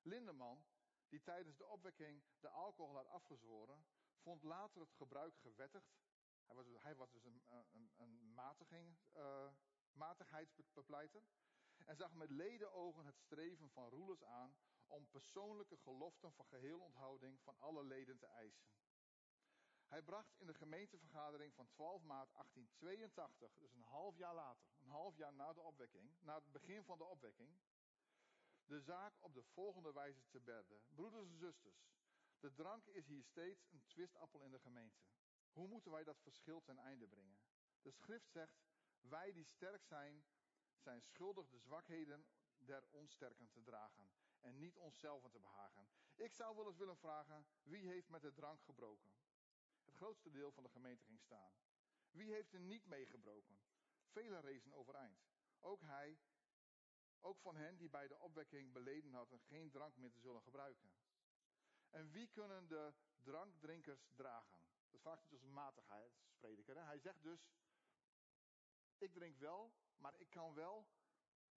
Lindeman, 0.02 0.66
die 1.08 1.22
tijdens 1.22 1.58
de 1.58 1.66
opwekking 1.66 2.24
de 2.40 2.50
alcohol 2.50 2.96
had 2.96 3.08
afgezworen, 3.08 3.86
vond 4.18 4.44
later 4.44 4.82
het 4.82 4.94
gebruik 4.94 5.38
gewettigd. 5.38 5.98
Hij 6.46 6.56
was, 6.56 6.68
hij 6.78 6.96
was 6.96 7.12
dus 7.12 7.26
een, 7.26 7.42
een, 7.48 7.92
een 7.96 8.34
uh, 9.16 9.52
matigheidsbepleiter. 9.92 11.24
En 11.86 11.96
zag 11.96 12.14
met 12.14 12.30
ledenogen 12.30 13.06
het 13.06 13.20
streven 13.20 13.70
van 13.70 13.90
roelers 13.90 14.24
aan 14.24 14.58
om 14.88 15.10
persoonlijke 15.10 15.78
geloften 15.78 16.34
van 16.34 16.46
geheel 16.46 16.80
onthouding 16.80 17.42
van 17.42 17.60
alle 17.60 17.84
leden 17.84 18.18
te 18.18 18.26
eisen. 18.26 18.68
Hij 19.88 20.02
bracht 20.02 20.40
in 20.40 20.48
de 20.48 20.54
gemeentevergadering 20.54 21.54
van 21.54 21.68
12 21.70 22.04
maart 22.04 22.32
1882, 22.32 23.54
dus 23.54 23.74
een 23.74 23.84
half 23.84 24.18
jaar 24.18 24.36
later, 24.36 24.68
een 24.80 24.90
half 24.90 25.18
jaar 25.18 25.34
na 25.34 25.54
de 25.54 25.62
opwekking, 25.62 26.16
na 26.20 26.36
het 26.36 26.52
begin 26.52 26.84
van 26.84 26.98
de 26.98 27.04
opwekking, 27.04 27.58
de 28.66 28.80
zaak 28.80 29.14
op 29.20 29.34
de 29.34 29.44
volgende 29.44 29.94
wijze 29.94 30.28
te 30.28 30.40
berden. 30.40 30.82
Broeders 30.94 31.28
en 31.28 31.38
zusters, 31.38 31.90
de 32.40 32.54
drank 32.54 32.86
is 32.86 33.08
hier 33.08 33.24
steeds 33.24 33.68
een 33.72 33.86
twistappel 33.86 34.42
in 34.42 34.52
de 34.52 34.60
gemeente. 34.60 35.02
Hoe 35.52 35.68
moeten 35.68 35.92
wij 35.92 36.04
dat 36.04 36.22
verschil 36.22 36.62
ten 36.62 36.78
einde 36.78 37.08
brengen? 37.08 37.40
De 37.82 37.92
schrift 37.92 38.30
zegt, 38.30 38.66
wij 39.02 39.34
die 39.34 39.46
sterk 39.46 39.84
zijn, 39.84 40.26
zijn 40.78 41.02
schuldig 41.02 41.50
de 41.50 41.60
zwakheden 41.60 42.26
der 42.58 42.88
onsterken 42.92 43.50
te 43.50 43.64
dragen 43.64 44.10
en 44.42 44.58
niet 44.58 44.78
onszelf 44.78 45.30
te 45.32 45.40
behagen. 45.40 45.88
Ik 46.16 46.34
zou 46.34 46.56
wel 46.56 46.68
eens 46.68 46.78
willen 46.78 46.98
vragen, 46.98 47.46
wie 47.64 47.88
heeft 47.88 48.10
met 48.10 48.22
de 48.22 48.34
drank 48.34 48.62
gebroken? 48.64 49.12
Het 49.86 49.96
grootste 49.96 50.30
deel 50.30 50.52
van 50.52 50.64
de 50.64 50.70
gemeente 50.70 51.04
ging 51.04 51.20
staan. 51.20 51.52
Wie 52.12 52.32
heeft 52.32 52.54
er 52.54 52.60
niet 52.60 52.86
meegebroken? 52.86 53.60
Velen 54.06 54.42
rezen 54.42 54.74
overeind. 54.74 55.26
Ook 55.60 55.82
hij, 55.82 56.20
ook 57.22 57.40
van 57.40 57.56
hen 57.56 57.78
die 57.78 57.90
bij 57.90 58.08
de 58.08 58.20
opwekking 58.20 58.74
beleden 58.74 59.14
hadden 59.14 59.40
geen 59.40 59.72
drank 59.72 59.98
meer 59.98 60.12
te 60.12 60.20
zullen 60.20 60.42
gebruiken. 60.42 60.92
En 61.90 62.12
wie 62.12 62.28
kunnen 62.28 62.68
de 62.68 62.94
drankdrinkers 63.24 64.12
dragen? 64.16 64.60
Dat 64.90 65.02
vraagt 65.02 65.22
hij 65.22 65.30
dus 65.30 65.44
matigheidsprediker. 65.44 66.86
Hij 66.86 67.00
zegt 67.00 67.24
dus, 67.24 67.52
ik 68.98 69.14
drink 69.14 69.38
wel, 69.38 69.74
maar 69.98 70.14
ik 70.18 70.30
kan 70.30 70.54
wel 70.54 70.88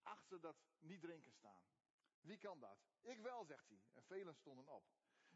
achter 0.03 0.41
dat 0.41 0.55
niet 0.79 1.01
drinken 1.01 1.31
staan. 1.31 1.63
Wie 2.21 2.38
kan 2.38 2.59
dat? 2.59 2.77
Ik 3.01 3.19
wel, 3.19 3.45
zegt 3.45 3.69
hij. 3.69 3.83
En 3.93 4.03
velen 4.03 4.35
stonden 4.35 4.67
op. 4.67 4.83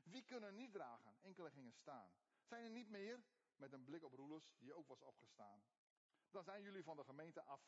Wie 0.04 0.24
kunnen 0.24 0.56
niet 0.56 0.72
dragen? 0.72 1.18
Enkele 1.22 1.52
gingen 1.52 1.74
staan. 1.74 2.14
Zijn 2.44 2.64
er 2.64 2.70
niet 2.70 2.90
meer? 2.90 3.24
Met 3.56 3.74
een 3.74 3.84
blik 3.84 4.04
op 4.04 4.14
Roelers, 4.14 4.56
die 4.58 4.74
ook 4.74 4.88
was 4.88 5.02
opgestaan. 5.02 5.64
Dan 6.32 6.44
zijn 6.44 6.64
jullie 6.64 6.84
van 6.84 6.98
de 6.98 7.04
gemeente 7.04 7.44
af. 7.44 7.62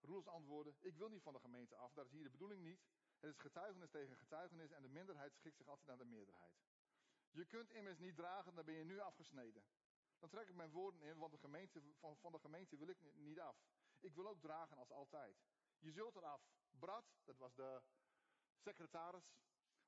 Roels 0.00 0.26
antwoordde, 0.26 0.74
ik 0.80 0.96
wil 0.96 1.08
niet 1.08 1.22
van 1.22 1.32
de 1.32 1.40
gemeente 1.40 1.76
af, 1.76 1.92
dat 1.92 2.06
is 2.06 2.12
hier 2.12 2.22
de 2.22 2.30
bedoeling 2.30 2.62
niet. 2.62 2.80
Het 3.20 3.30
is 3.30 3.38
getuigenis 3.38 3.90
tegen 3.90 4.16
getuigenis 4.16 4.70
en 4.70 4.82
de 4.82 4.88
minderheid 4.88 5.34
schikt 5.34 5.56
zich 5.56 5.68
altijd 5.68 5.86
naar 5.86 5.98
de 5.98 6.04
meerderheid. 6.04 6.62
Je 7.30 7.44
kunt 7.44 7.70
immers 7.70 7.98
niet 7.98 8.16
dragen, 8.16 8.54
dan 8.54 8.64
ben 8.64 8.74
je 8.74 8.84
nu 8.84 8.98
afgesneden. 8.98 9.64
Dan 10.18 10.28
trek 10.28 10.48
ik 10.48 10.54
mijn 10.54 10.70
woorden 10.70 11.02
in, 11.02 11.18
want 11.18 11.32
de 11.32 11.38
gemeente, 11.38 11.82
van 12.20 12.32
de 12.32 12.38
gemeente 12.38 12.76
wil 12.76 12.88
ik 12.88 13.00
niet 13.14 13.40
af. 13.40 13.56
Ik 14.00 14.14
wil 14.14 14.28
ook 14.28 14.40
dragen 14.40 14.78
als 14.78 14.90
altijd. 14.90 15.36
Je 15.84 15.92
zult 15.92 16.16
eraf. 16.16 16.42
Brad, 16.78 17.04
dat 17.24 17.38
was 17.38 17.54
de 17.54 17.82
secretaris. 18.56 19.34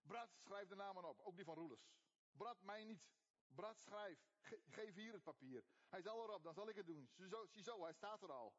Brad, 0.03 0.31
schrijf 0.37 0.69
de 0.69 0.75
namen 0.75 1.05
op, 1.05 1.21
ook 1.21 1.37
die 1.37 1.45
van 1.45 1.55
Roelers. 1.55 1.89
Brad, 2.33 2.63
mij 2.63 2.85
niet. 2.85 3.09
Brad, 3.47 3.79
schrijf. 3.81 4.19
geef 4.77 4.95
hier 4.95 5.13
het 5.13 5.23
papier. 5.23 5.65
Hij 5.89 6.03
zal 6.03 6.23
erop, 6.23 6.43
dan 6.43 6.55
zal 6.55 6.69
ik 6.69 6.77
het 6.77 6.87
doen. 6.87 7.09
Ziezo, 7.13 7.47
ziezo, 7.47 7.83
hij 7.83 7.93
staat 7.93 8.23
er 8.23 8.33
al. 8.33 8.55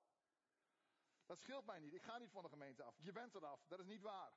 Dat 1.25 1.39
scheelt 1.39 1.65
mij 1.65 1.79
niet. 1.79 1.93
Ik 1.93 2.01
ga 2.01 2.17
niet 2.17 2.31
van 2.31 2.43
de 2.43 2.49
gemeente 2.49 2.83
af. 2.83 2.95
Je 2.99 3.11
bent 3.11 3.35
eraf. 3.35 3.65
Dat 3.67 3.79
is 3.79 3.85
niet 3.85 4.01
waar. 4.01 4.33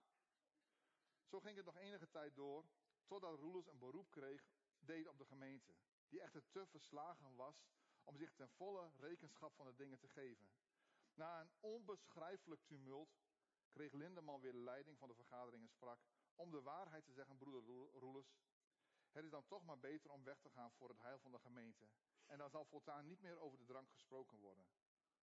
Zo 1.26 1.40
ging 1.40 1.56
het 1.56 1.66
nog 1.66 1.76
enige 1.76 2.08
tijd 2.10 2.34
door, 2.34 2.64
totdat 3.06 3.38
Roelers 3.38 3.66
een 3.66 3.78
beroep 3.78 4.10
kreeg, 4.10 4.50
deed 4.78 5.08
op 5.08 5.18
de 5.18 5.24
gemeente. 5.24 5.74
Die 6.08 6.20
echter 6.20 6.42
te 6.50 6.66
verslagen 6.66 7.36
was 7.36 7.68
om 8.04 8.16
zich 8.16 8.32
ten 8.34 8.48
volle 8.48 8.90
rekenschap 8.96 9.54
van 9.54 9.66
de 9.66 9.74
dingen 9.74 9.98
te 9.98 10.08
geven. 10.08 10.50
Na 11.20 11.40
een 11.40 11.50
onbeschrijfelijk 11.60 12.62
tumult 12.66 13.18
kreeg 13.70 13.92
Lindeman 13.92 14.40
weer 14.40 14.52
de 14.52 14.58
leiding 14.58 14.98
van 14.98 15.08
de 15.08 15.14
vergadering 15.14 15.62
en 15.62 15.68
sprak, 15.68 16.00
om 16.34 16.50
de 16.50 16.62
waarheid 16.62 17.04
te 17.04 17.12
zeggen, 17.12 17.36
broeder 17.36 17.62
Roelers, 17.98 18.34
het 19.10 19.24
is 19.24 19.30
dan 19.30 19.46
toch 19.46 19.62
maar 19.64 19.78
beter 19.78 20.10
om 20.10 20.24
weg 20.24 20.40
te 20.40 20.50
gaan 20.50 20.72
voor 20.72 20.88
het 20.88 21.00
heil 21.00 21.18
van 21.18 21.30
de 21.30 21.38
gemeente. 21.38 21.88
En 22.26 22.38
dan 22.38 22.50
zal 22.50 22.64
voortaan 22.64 23.06
niet 23.06 23.20
meer 23.20 23.38
over 23.38 23.58
de 23.58 23.64
drank 23.64 23.90
gesproken 23.90 24.38
worden. 24.38 24.66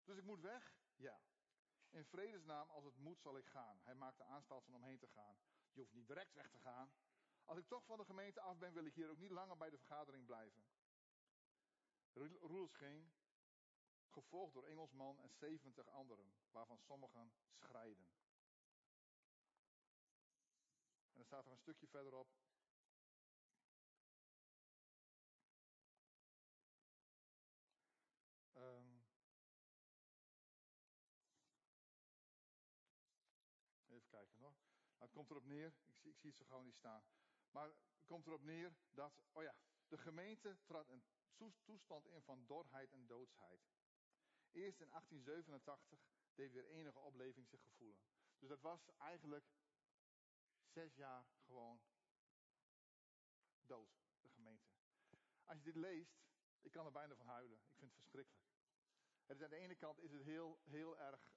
Dus 0.04 0.18
ik 0.18 0.24
moet 0.24 0.40
weg? 0.40 0.76
Ja. 0.96 1.22
In 1.90 2.06
vredesnaam, 2.06 2.70
als 2.70 2.84
het 2.84 2.98
moet, 2.98 3.22
zal 3.22 3.38
ik 3.38 3.48
gaan. 3.48 3.80
Hij 3.84 3.96
maakte 3.96 4.24
aanstalten 4.24 4.74
om 4.74 4.84
heen 4.84 5.00
te 5.00 5.08
gaan. 5.08 5.38
Je 5.72 5.80
hoeft 5.80 5.94
niet 5.94 6.08
direct 6.08 6.34
weg 6.34 6.50
te 6.50 6.60
gaan. 6.60 6.94
Als 7.44 7.58
ik 7.58 7.68
toch 7.68 7.86
van 7.86 7.98
de 7.98 8.06
gemeente 8.06 8.42
af 8.42 8.58
ben, 8.58 8.74
wil 8.74 8.86
ik 8.86 8.94
hier 8.94 9.10
ook 9.10 9.18
niet 9.18 9.32
langer 9.32 9.58
bij 9.58 9.70
de 9.70 9.78
vergadering 9.78 10.26
blijven. 10.26 10.64
Roels 12.40 12.74
ging, 12.74 13.12
gevolgd 14.14 14.54
door 14.54 14.64
Engelsman 14.64 15.20
en 15.20 15.30
70 15.30 15.88
anderen, 15.88 16.34
waarvan 16.52 16.78
sommigen 16.78 17.34
schrijden. 17.54 18.08
En 21.12 21.20
dan 21.20 21.26
staat 21.26 21.46
er 21.46 21.52
een 21.52 21.58
stukje 21.58 21.88
verderop. 21.88 22.28
Um, 28.56 29.06
even 33.88 34.08
kijken 34.10 34.38
hoor. 34.38 34.54
Nou, 34.94 35.04
het 35.04 35.12
komt 35.12 35.30
erop 35.30 35.46
neer, 35.46 35.74
ik 35.86 35.98
zie, 35.98 36.12
ik 36.12 36.18
zie 36.18 36.30
het 36.30 36.38
zo 36.38 36.46
gewoon 36.46 36.66
niet 36.66 36.76
staan. 36.76 37.04
Maar 37.52 37.68
het 37.68 38.06
komt 38.06 38.28
erop 38.28 38.44
neer 38.44 38.76
dat, 38.90 39.14
oh 39.32 39.44
ja, 39.44 39.56
de 39.88 39.98
gemeente 39.98 40.58
trad 40.66 40.90
een 40.90 41.04
toestand 41.64 42.08
in 42.08 42.22
van 42.22 42.46
dorheid 42.46 42.92
en 42.92 43.06
doodsheid. 43.08 43.62
Eerst 44.54 44.80
in 44.80 44.90
1887 44.90 46.00
deed 46.36 46.52
weer 46.52 46.66
enige 46.66 47.00
opleving 47.00 47.48
zich 47.48 47.64
gevoelen. 47.64 48.02
Dus 48.40 48.50
dat 48.50 48.62
was 48.62 48.90
eigenlijk 48.98 49.46
zes 50.64 50.96
jaar 50.96 51.26
gewoon 51.46 51.82
dood, 53.66 53.90
de 54.22 54.30
gemeente. 54.30 54.70
Als 55.44 55.58
je 55.58 55.64
dit 55.64 55.76
leest, 55.76 56.22
ik 56.62 56.72
kan 56.72 56.86
er 56.86 56.92
bijna 56.92 57.16
van 57.16 57.28
huilen. 57.28 57.58
Ik 57.58 57.76
vind 57.78 57.92
het 57.92 58.00
verschrikkelijk. 58.00 58.48
Het 59.26 59.38
is 59.38 59.44
aan 59.44 59.50
de 59.50 59.56
ene 59.56 59.76
kant 59.76 60.00
is 60.00 60.12
het 60.12 60.24
heel, 60.24 60.60
heel 60.64 60.98
erg. 60.98 61.32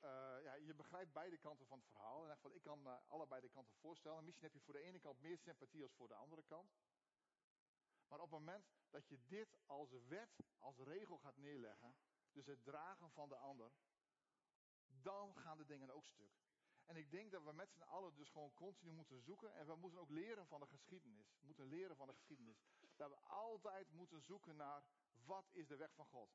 Uh, 0.00 0.10
ja, 0.42 0.54
je 0.54 0.74
begrijpt 0.74 1.12
beide 1.12 1.38
kanten 1.38 1.66
van 1.66 1.78
het 1.78 1.88
verhaal. 1.88 2.16
In 2.16 2.22
ieder 2.22 2.36
geval, 2.36 2.54
ik 2.54 2.62
kan 2.62 2.82
me 2.82 2.90
allebei 2.90 3.40
de 3.40 3.48
kanten 3.48 3.74
voorstellen. 3.74 4.24
Misschien 4.24 4.44
heb 4.44 4.54
je 4.54 4.60
voor 4.60 4.74
de 4.74 4.82
ene 4.82 4.98
kant 4.98 5.20
meer 5.20 5.38
sympathie 5.38 5.82
als 5.82 5.94
voor 5.94 6.08
de 6.08 6.14
andere 6.14 6.42
kant. 6.42 6.72
Maar 8.08 8.20
op 8.20 8.30
het 8.30 8.38
moment 8.38 8.66
dat 8.90 9.08
je 9.08 9.18
dit 9.26 9.58
als 9.66 9.90
wet, 10.08 10.42
als 10.58 10.78
regel 10.78 11.18
gaat 11.18 11.36
neerleggen, 11.36 11.94
dus 12.34 12.46
het 12.46 12.64
dragen 12.64 13.10
van 13.10 13.28
de 13.28 13.36
ander, 13.36 13.72
dan 14.86 15.36
gaan 15.36 15.58
de 15.58 15.64
dingen 15.64 15.90
ook 15.90 16.06
stuk. 16.06 16.42
En 16.84 16.96
ik 16.96 17.10
denk 17.10 17.30
dat 17.30 17.42
we 17.42 17.52
met 17.52 17.72
z'n 17.72 17.82
allen 17.82 18.14
dus 18.14 18.30
gewoon 18.30 18.54
continu 18.54 18.92
moeten 18.92 19.20
zoeken. 19.20 19.54
En 19.54 19.66
we 19.66 19.76
moeten 19.76 20.00
ook 20.00 20.10
leren 20.10 20.46
van 20.46 20.60
de 20.60 20.66
geschiedenis. 20.66 21.36
We 21.40 21.46
moeten 21.46 21.66
leren 21.66 21.96
van 21.96 22.06
de 22.06 22.14
geschiedenis. 22.14 22.62
Dat 22.96 23.10
we 23.10 23.16
altijd 23.16 23.90
moeten 23.90 24.20
zoeken 24.20 24.56
naar 24.56 24.84
wat 25.24 25.50
is 25.52 25.66
de 25.66 25.76
weg 25.76 25.94
van 25.94 26.06
God. 26.06 26.30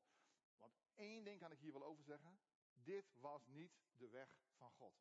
Want 0.58 0.74
één 0.94 1.24
ding 1.24 1.40
kan 1.40 1.52
ik 1.52 1.58
hier 1.58 1.72
wel 1.72 1.84
over 1.84 2.04
zeggen. 2.04 2.38
Dit 2.72 3.14
was 3.14 3.46
niet 3.46 3.80
de 3.96 4.08
weg 4.08 4.40
van 4.56 4.70
God. 4.70 4.94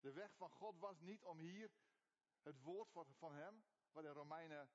De 0.00 0.12
weg 0.12 0.34
van 0.36 0.50
God 0.50 0.78
was 0.78 1.00
niet 1.00 1.24
om 1.24 1.38
hier 1.38 1.70
het 2.42 2.60
woord 2.60 2.90
van 3.16 3.34
hem, 3.34 3.64
wat 3.92 4.04
in 4.04 4.10
Romeinen 4.10 4.70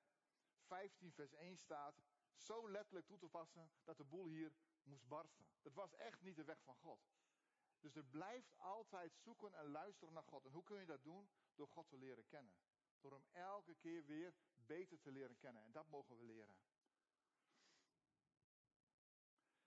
15 0.58 1.14
vers 1.14 1.34
1 1.34 1.58
staat, 1.58 2.02
zo 2.34 2.70
letterlijk 2.70 3.08
toe 3.08 3.18
te 3.18 3.28
passen 3.28 3.72
dat 3.84 3.98
de 3.98 4.04
boel 4.04 4.28
hier 4.28 4.54
moest 4.90 5.08
barsten. 5.08 5.46
Dat 5.62 5.74
was 5.74 5.96
echt 5.96 6.22
niet 6.22 6.36
de 6.36 6.44
weg 6.44 6.62
van 6.64 6.76
God. 6.76 7.00
Dus 7.80 7.96
er 7.96 8.04
blijft 8.04 8.58
altijd 8.58 9.16
zoeken 9.16 9.54
en 9.54 9.72
luisteren 9.72 10.14
naar 10.14 10.24
God. 10.24 10.46
En 10.46 10.52
hoe 10.52 10.64
kun 10.64 10.80
je 10.80 10.86
dat 10.86 11.04
doen? 11.04 11.30
Door 11.56 11.68
God 11.68 11.90
te 11.90 11.98
leren 11.98 12.28
kennen. 12.28 12.54
Door 13.00 13.12
hem 13.12 13.26
elke 13.32 13.76
keer 13.76 14.06
weer 14.06 14.34
beter 14.54 15.00
te 15.00 15.12
leren 15.12 15.38
kennen. 15.38 15.64
En 15.64 15.72
dat 15.72 15.88
mogen 15.88 16.18
we 16.18 16.24
leren. 16.24 16.56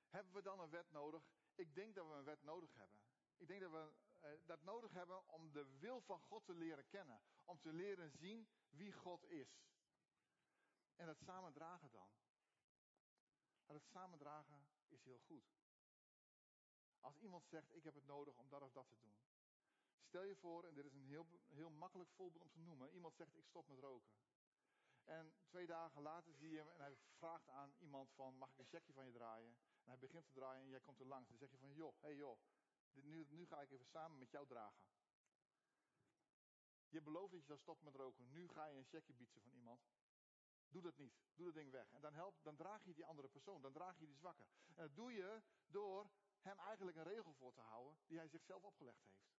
Hebben 0.09 0.33
we 0.33 0.43
dan 0.43 0.61
een 0.61 0.71
wet 0.71 0.91
nodig? 0.91 1.23
Ik 1.55 1.75
denk 1.75 1.95
dat 1.95 2.07
we 2.07 2.13
een 2.13 2.25
wet 2.25 2.43
nodig 2.43 2.75
hebben. 2.75 2.99
Ik 3.37 3.47
denk 3.47 3.61
dat 3.61 3.71
we 3.71 3.93
eh, 4.21 4.31
dat 4.47 4.63
nodig 4.63 4.93
hebben 4.93 5.29
om 5.29 5.53
de 5.53 5.79
wil 5.79 6.01
van 6.01 6.21
God 6.21 6.45
te 6.45 6.55
leren 6.55 6.89
kennen. 6.89 7.23
Om 7.45 7.61
te 7.61 7.73
leren 7.73 8.11
zien 8.11 8.49
wie 8.71 8.93
God 8.93 9.25
is. 9.25 9.63
En 10.97 11.07
dat 11.07 11.19
samen 11.19 11.53
dragen 11.53 11.91
dan. 11.91 12.09
Maar 13.67 13.77
het 13.77 13.87
samen 13.87 14.19
dragen 14.19 14.67
is 14.93 15.05
heel 15.05 15.19
goed. 15.19 15.45
Als 17.01 17.19
iemand 17.19 17.47
zegt, 17.47 17.75
ik 17.75 17.85
heb 17.85 17.95
het 17.95 18.07
nodig 18.07 18.37
om 18.37 18.49
dat 18.49 18.63
of 18.63 18.73
dat 18.73 18.89
te 18.89 18.99
doen. 18.99 19.17
Stel 20.03 20.23
je 20.23 20.37
voor, 20.37 20.65
en 20.65 20.75
dit 20.75 20.85
is 20.85 20.95
een 20.95 21.07
heel, 21.07 21.27
heel 21.49 21.71
makkelijk 21.71 22.11
voorbeeld 22.11 22.43
om 22.43 22.51
te 22.51 22.61
noemen. 22.61 22.91
Iemand 22.91 23.17
zegt, 23.17 23.35
ik 23.35 23.47
stop 23.47 23.69
met 23.69 23.79
roken. 23.79 24.13
En 25.05 25.35
twee 25.47 25.67
dagen 25.67 26.03
later 26.03 26.35
zie 26.35 26.51
je 26.51 26.59
hem 26.59 26.69
en 26.69 26.81
hij 26.81 26.97
vraagt 27.17 27.49
aan 27.49 27.75
iemand 27.79 28.13
van, 28.13 28.37
mag 28.37 28.51
ik 28.51 28.59
een 28.59 28.67
checkje 28.67 28.93
van 28.93 29.07
je 29.07 29.13
draaien? 29.13 29.57
En 29.83 29.89
hij 29.89 29.99
begint 29.99 30.27
te 30.27 30.33
draaien 30.33 30.63
en 30.63 30.69
jij 30.69 30.81
komt 30.81 31.01
er 31.01 31.07
langs. 31.07 31.29
Dan 31.29 31.39
zeg 31.39 31.51
je 31.51 31.59
van, 31.59 31.73
joh, 31.73 31.95
hey 32.01 32.15
joh, 32.15 32.39
nu, 32.91 33.27
nu 33.29 33.47
ga 33.47 33.61
ik 33.61 33.71
even 33.71 33.87
samen 33.87 34.19
met 34.19 34.31
jou 34.31 34.47
dragen. 34.47 34.83
Je 36.89 37.01
belooft 37.01 37.31
dat 37.31 37.41
je 37.41 37.47
zou 37.47 37.59
stoppen 37.59 37.85
met 37.85 37.95
roken. 37.95 38.33
Nu 38.33 38.49
ga 38.49 38.67
je 38.67 38.77
een 38.77 38.87
checkje 38.89 39.15
bieden 39.15 39.43
van 39.43 39.53
iemand. 39.53 39.81
Doe 40.73 40.83
dat 40.83 40.97
niet. 40.97 41.15
Doe 41.35 41.47
dat 41.47 41.55
ding 41.55 41.71
weg. 41.71 41.93
En 41.93 42.01
dan, 42.01 42.15
help, 42.15 42.43
dan 42.43 42.57
draag 42.57 42.85
je 42.85 42.95
die 42.95 43.05
andere 43.05 43.29
persoon. 43.29 43.63
Dan 43.63 43.73
draag 43.73 43.99
je 43.99 44.07
die 44.07 44.17
zwakke. 44.17 44.47
En 44.75 44.83
dat 44.83 44.97
doe 44.97 45.13
je 45.13 45.43
door 45.67 46.11
hem 46.41 46.59
eigenlijk 46.59 46.97
een 46.97 47.05
regel 47.05 47.33
voor 47.33 47.53
te 47.53 47.61
houden 47.61 47.99
die 48.07 48.19
hij 48.19 48.29
zichzelf 48.29 48.63
opgelegd 48.63 49.03
heeft. 49.03 49.31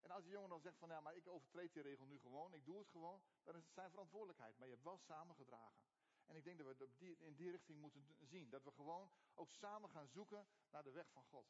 En 0.00 0.10
als 0.10 0.24
die 0.24 0.32
jongen 0.32 0.48
dan 0.48 0.60
zegt 0.60 0.78
van 0.78 0.88
ja, 0.88 1.00
maar 1.00 1.16
ik 1.16 1.28
overtreed 1.28 1.72
die 1.72 1.82
regel 1.82 2.06
nu 2.06 2.18
gewoon, 2.18 2.54
ik 2.54 2.64
doe 2.64 2.78
het 2.78 2.88
gewoon, 2.88 3.22
dan 3.42 3.56
is 3.56 3.64
het 3.64 3.72
zijn 3.72 3.90
verantwoordelijkheid. 3.90 4.58
Maar 4.58 4.66
je 4.66 4.72
hebt 4.72 4.84
wel 4.84 4.98
samengedragen. 4.98 5.82
En 6.26 6.36
ik 6.36 6.44
denk 6.44 6.58
dat 6.58 6.66
we 6.76 7.16
in 7.18 7.34
die 7.34 7.50
richting 7.50 7.80
moeten 7.80 8.16
zien. 8.20 8.50
Dat 8.50 8.64
we 8.64 8.70
gewoon 8.70 9.10
ook 9.34 9.52
samen 9.52 9.90
gaan 9.90 10.08
zoeken 10.08 10.46
naar 10.70 10.82
de 10.82 10.90
weg 10.90 11.10
van 11.10 11.24
God. 11.24 11.46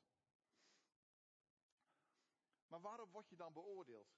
Maar 2.67 2.81
waarop 2.81 3.13
word 3.13 3.29
je 3.29 3.37
dan 3.37 3.53
beoordeeld? 3.53 4.09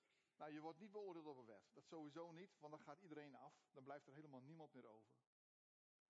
Nou, 0.42 0.54
je 0.54 0.60
wordt 0.60 0.78
niet 0.78 0.92
beoordeeld 0.92 1.26
op 1.26 1.36
een 1.36 1.46
wet. 1.46 1.70
Dat 1.72 1.86
sowieso 1.86 2.30
niet, 2.30 2.58
want 2.58 2.72
dan 2.72 2.82
gaat 2.82 3.00
iedereen 3.00 3.34
af. 3.34 3.54
Dan 3.72 3.82
blijft 3.82 4.06
er 4.06 4.12
helemaal 4.12 4.40
niemand 4.40 4.72
meer 4.72 4.86
over. 4.86 5.12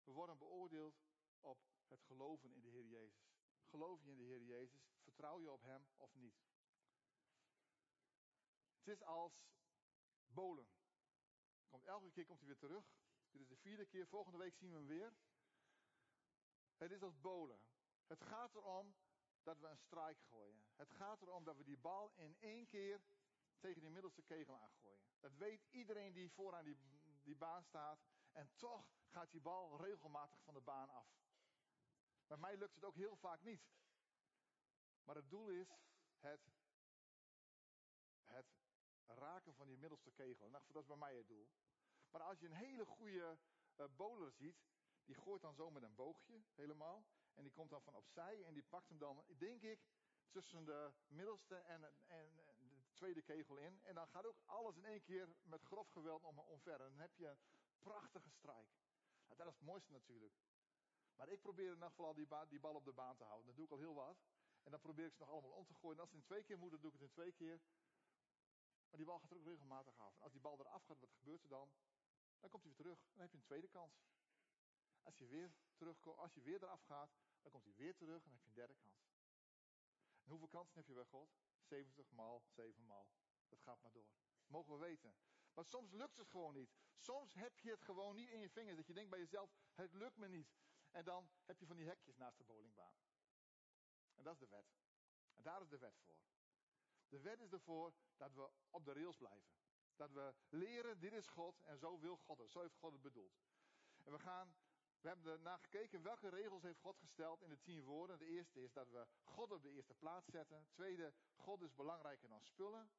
We 0.02 0.12
worden 0.12 0.38
beoordeeld 0.38 1.02
op 1.40 1.58
het 1.88 2.02
geloven 2.02 2.52
in 2.52 2.60
de 2.60 2.68
Heer 2.68 2.86
Jezus. 2.86 3.34
Geloof 3.64 4.02
je 4.02 4.10
in 4.10 4.16
de 4.16 4.22
Heer 4.22 4.42
Jezus? 4.42 4.92
Vertrouw 5.02 5.40
je 5.40 5.52
op 5.52 5.62
Hem 5.62 5.86
of 5.96 6.14
niet? 6.14 6.34
Het 8.78 8.88
is 8.88 9.02
als 9.02 9.44
bolen. 10.26 10.68
Komt, 11.68 11.84
elke 11.84 12.10
keer 12.10 12.26
komt 12.26 12.38
hij 12.38 12.48
weer 12.48 12.58
terug. 12.58 12.84
Dit 13.30 13.40
is 13.40 13.48
de 13.48 13.56
vierde 13.56 13.86
keer. 13.86 14.06
Volgende 14.06 14.38
week 14.38 14.56
zien 14.56 14.70
we 14.70 14.76
hem 14.76 14.86
weer. 14.86 15.14
Het 16.76 16.90
is 16.90 17.02
als 17.02 17.20
bolen. 17.20 17.60
Het 18.06 18.22
gaat 18.22 18.54
erom 18.54 18.94
dat 19.42 19.58
we 19.58 19.66
een 19.66 19.78
strijk 19.78 20.20
gooien. 20.20 20.64
Het 20.76 20.90
gaat 20.90 21.22
erom 21.22 21.44
dat 21.44 21.56
we 21.56 21.64
die 21.64 21.78
bal 21.78 22.12
in 22.14 22.36
één 22.40 22.66
keer 22.66 23.00
tegen 23.62 23.80
die 23.80 23.90
middelste 23.90 24.22
kegel 24.22 24.60
aangooien. 24.60 25.06
Dat 25.20 25.34
weet 25.34 25.66
iedereen 25.70 26.12
die 26.12 26.30
vooraan 26.30 26.64
die, 26.64 26.76
die 27.22 27.36
baan 27.36 27.64
staat. 27.64 28.00
En 28.32 28.50
toch 28.56 28.86
gaat 29.06 29.30
die 29.30 29.40
bal 29.40 29.80
regelmatig 29.80 30.42
van 30.42 30.54
de 30.54 30.60
baan 30.60 30.88
af. 30.88 31.08
Bij 32.26 32.36
mij 32.36 32.56
lukt 32.56 32.74
het 32.74 32.84
ook 32.84 32.96
heel 32.96 33.16
vaak 33.16 33.42
niet. 33.42 33.62
Maar 35.04 35.16
het 35.16 35.30
doel 35.30 35.48
is 35.48 35.68
het, 36.18 36.52
het 38.24 38.46
raken 39.06 39.54
van 39.54 39.66
die 39.66 39.78
middelste 39.78 40.10
kegel. 40.10 40.48
Nou, 40.48 40.64
dat 40.72 40.82
is 40.82 40.88
bij 40.88 40.96
mij 40.96 41.16
het 41.16 41.28
doel. 41.28 41.48
Maar 42.10 42.22
als 42.22 42.38
je 42.38 42.46
een 42.46 42.52
hele 42.52 42.84
goede 42.84 43.38
uh, 43.76 43.86
bowler 43.96 44.32
ziet, 44.32 44.64
die 45.04 45.14
gooit 45.14 45.42
dan 45.42 45.54
zo 45.54 45.70
met 45.70 45.82
een 45.82 45.94
boogje 45.94 46.42
helemaal. 46.54 47.06
En 47.34 47.42
die 47.42 47.52
komt 47.52 47.70
dan 47.70 47.82
van 47.82 47.94
opzij 47.94 48.44
en 48.44 48.54
die 48.54 48.62
pakt 48.62 48.88
hem 48.88 48.98
dan, 48.98 49.24
denk 49.38 49.62
ik, 49.62 49.80
tussen 50.30 50.64
de 50.64 50.92
middelste 51.06 51.54
en, 51.56 51.92
en 52.06 52.40
tweede 53.02 53.22
kegel 53.22 53.56
in. 53.56 53.80
En 53.82 53.94
dan 53.94 54.08
gaat 54.08 54.26
ook 54.26 54.40
alles 54.44 54.76
in 54.76 54.84
één 54.84 55.02
keer 55.02 55.28
met 55.42 55.62
grof 55.62 55.88
geweld 55.88 56.24
om, 56.24 56.38
omver. 56.38 56.80
En 56.80 56.90
dan 56.90 56.98
heb 56.98 57.14
je 57.16 57.26
een 57.26 57.38
prachtige 57.78 58.30
strijk. 58.30 58.70
Nou, 59.26 59.36
dat 59.36 59.46
is 59.46 59.54
het 59.54 59.62
mooiste 59.62 59.92
natuurlijk. 59.92 60.34
Maar 61.16 61.28
ik 61.28 61.40
probeer 61.40 61.66
in 61.66 61.72
ieder 61.72 61.88
geval 61.88 62.06
al 62.06 62.14
die, 62.14 62.28
die 62.48 62.60
bal 62.60 62.74
op 62.74 62.84
de 62.84 62.92
baan 62.92 63.16
te 63.16 63.24
houden. 63.24 63.46
Dat 63.46 63.56
doe 63.56 63.64
ik 63.64 63.70
al 63.70 63.78
heel 63.78 63.94
wat. 63.94 64.18
En 64.62 64.70
dan 64.70 64.80
probeer 64.80 65.06
ik 65.06 65.12
ze 65.12 65.18
nog 65.18 65.30
allemaal 65.30 65.50
om 65.50 65.66
te 65.66 65.74
gooien. 65.74 65.96
En 65.96 66.00
als 66.00 66.10
het 66.10 66.20
in 66.20 66.26
twee 66.26 66.44
keer 66.44 66.58
moet, 66.58 66.70
dan 66.70 66.80
doe 66.80 66.90
ik 66.90 66.98
het 67.00 67.08
in 67.08 67.12
twee 67.12 67.32
keer. 67.32 67.60
Maar 68.88 68.96
die 68.96 69.06
bal 69.06 69.18
gaat 69.18 69.30
er 69.30 69.36
ook 69.36 69.44
regelmatig 69.44 69.98
af. 69.98 70.16
En 70.16 70.22
als 70.22 70.32
die 70.32 70.40
bal 70.40 70.60
eraf 70.60 70.84
gaat, 70.84 71.00
wat 71.00 71.12
gebeurt 71.12 71.42
er 71.42 71.48
dan? 71.48 71.70
Dan 72.40 72.50
komt 72.50 72.64
hij 72.64 72.72
weer 72.72 72.84
terug. 72.84 72.98
Dan 73.12 73.20
heb 73.20 73.30
je 73.30 73.36
een 73.36 73.44
tweede 73.44 73.68
kans. 73.68 73.94
Als 75.02 75.18
je 75.18 75.26
weer 75.26 75.52
terugkomt, 75.76 76.18
als 76.18 76.34
je 76.34 76.42
weer 76.42 76.62
eraf 76.62 76.82
gaat, 76.82 77.10
dan 77.42 77.52
komt 77.52 77.64
hij 77.64 77.74
weer 77.74 77.96
terug 77.96 78.24
en 78.24 78.30
dan 78.30 78.32
heb 78.32 78.42
je 78.42 78.48
een 78.48 78.54
derde 78.54 78.74
kans. 78.74 79.10
En 80.24 80.30
hoeveel 80.30 80.48
kansen 80.48 80.76
heb 80.76 80.86
je 80.86 80.94
bij 80.94 81.04
God? 81.04 81.30
70 81.72 82.10
maal, 82.10 82.42
7 82.48 82.86
maal. 82.86 83.08
Dat 83.48 83.60
gaat 83.60 83.80
maar 83.82 83.92
door. 83.92 84.10
mogen 84.46 84.72
we 84.72 84.78
weten. 84.78 85.14
Maar 85.54 85.64
soms 85.64 85.92
lukt 85.92 86.16
het 86.16 86.28
gewoon 86.28 86.54
niet. 86.54 86.70
Soms 86.96 87.34
heb 87.34 87.58
je 87.58 87.70
het 87.70 87.82
gewoon 87.82 88.14
niet 88.14 88.28
in 88.28 88.38
je 88.38 88.50
vingers. 88.50 88.76
Dat 88.76 88.86
je 88.86 88.94
denkt 88.94 89.10
bij 89.10 89.18
jezelf, 89.18 89.50
het 89.74 89.92
lukt 89.92 90.16
me 90.16 90.28
niet. 90.28 90.54
En 90.90 91.04
dan 91.04 91.30
heb 91.44 91.58
je 91.58 91.66
van 91.66 91.76
die 91.76 91.86
hekjes 91.86 92.16
naast 92.16 92.38
de 92.38 92.44
bowlingbaan. 92.44 92.96
En 94.14 94.24
dat 94.24 94.32
is 94.32 94.38
de 94.38 94.48
wet. 94.48 94.66
En 95.34 95.42
daar 95.42 95.62
is 95.62 95.68
de 95.68 95.78
wet 95.78 95.98
voor. 95.98 96.20
De 97.08 97.20
wet 97.20 97.40
is 97.40 97.52
ervoor 97.52 97.94
dat 98.16 98.32
we 98.32 98.50
op 98.70 98.84
de 98.84 98.92
rails 98.92 99.16
blijven. 99.16 99.52
Dat 99.96 100.10
we 100.10 100.34
leren, 100.48 101.00
dit 101.00 101.12
is 101.12 101.26
God 101.26 101.62
en 101.62 101.78
zo 101.78 101.98
wil 101.98 102.16
God 102.16 102.38
het. 102.38 102.50
Zo 102.50 102.60
heeft 102.60 102.76
God 102.76 102.92
het 102.92 103.02
bedoeld. 103.02 103.40
En 104.02 104.12
we 104.12 104.18
gaan, 104.18 104.56
we 105.02 105.08
hebben 105.08 105.32
ernaar 105.32 105.58
gekeken 105.58 106.02
welke 106.02 106.28
regels 106.28 106.62
heeft 106.62 106.78
God 106.78 106.98
gesteld 106.98 107.42
in 107.42 107.48
de 107.48 107.60
tien 107.60 107.82
woorden. 107.82 108.18
De 108.18 108.26
eerste 108.26 108.62
is 108.62 108.72
dat 108.72 108.88
we 108.88 109.06
God 109.22 109.50
op 109.52 109.62
de 109.62 109.70
eerste 109.70 109.94
plaats 109.94 110.30
zetten. 110.30 110.66
tweede, 110.70 111.14
God 111.34 111.62
is 111.62 111.74
belangrijker 111.74 112.28
dan 112.28 112.42
spullen. 112.42 112.90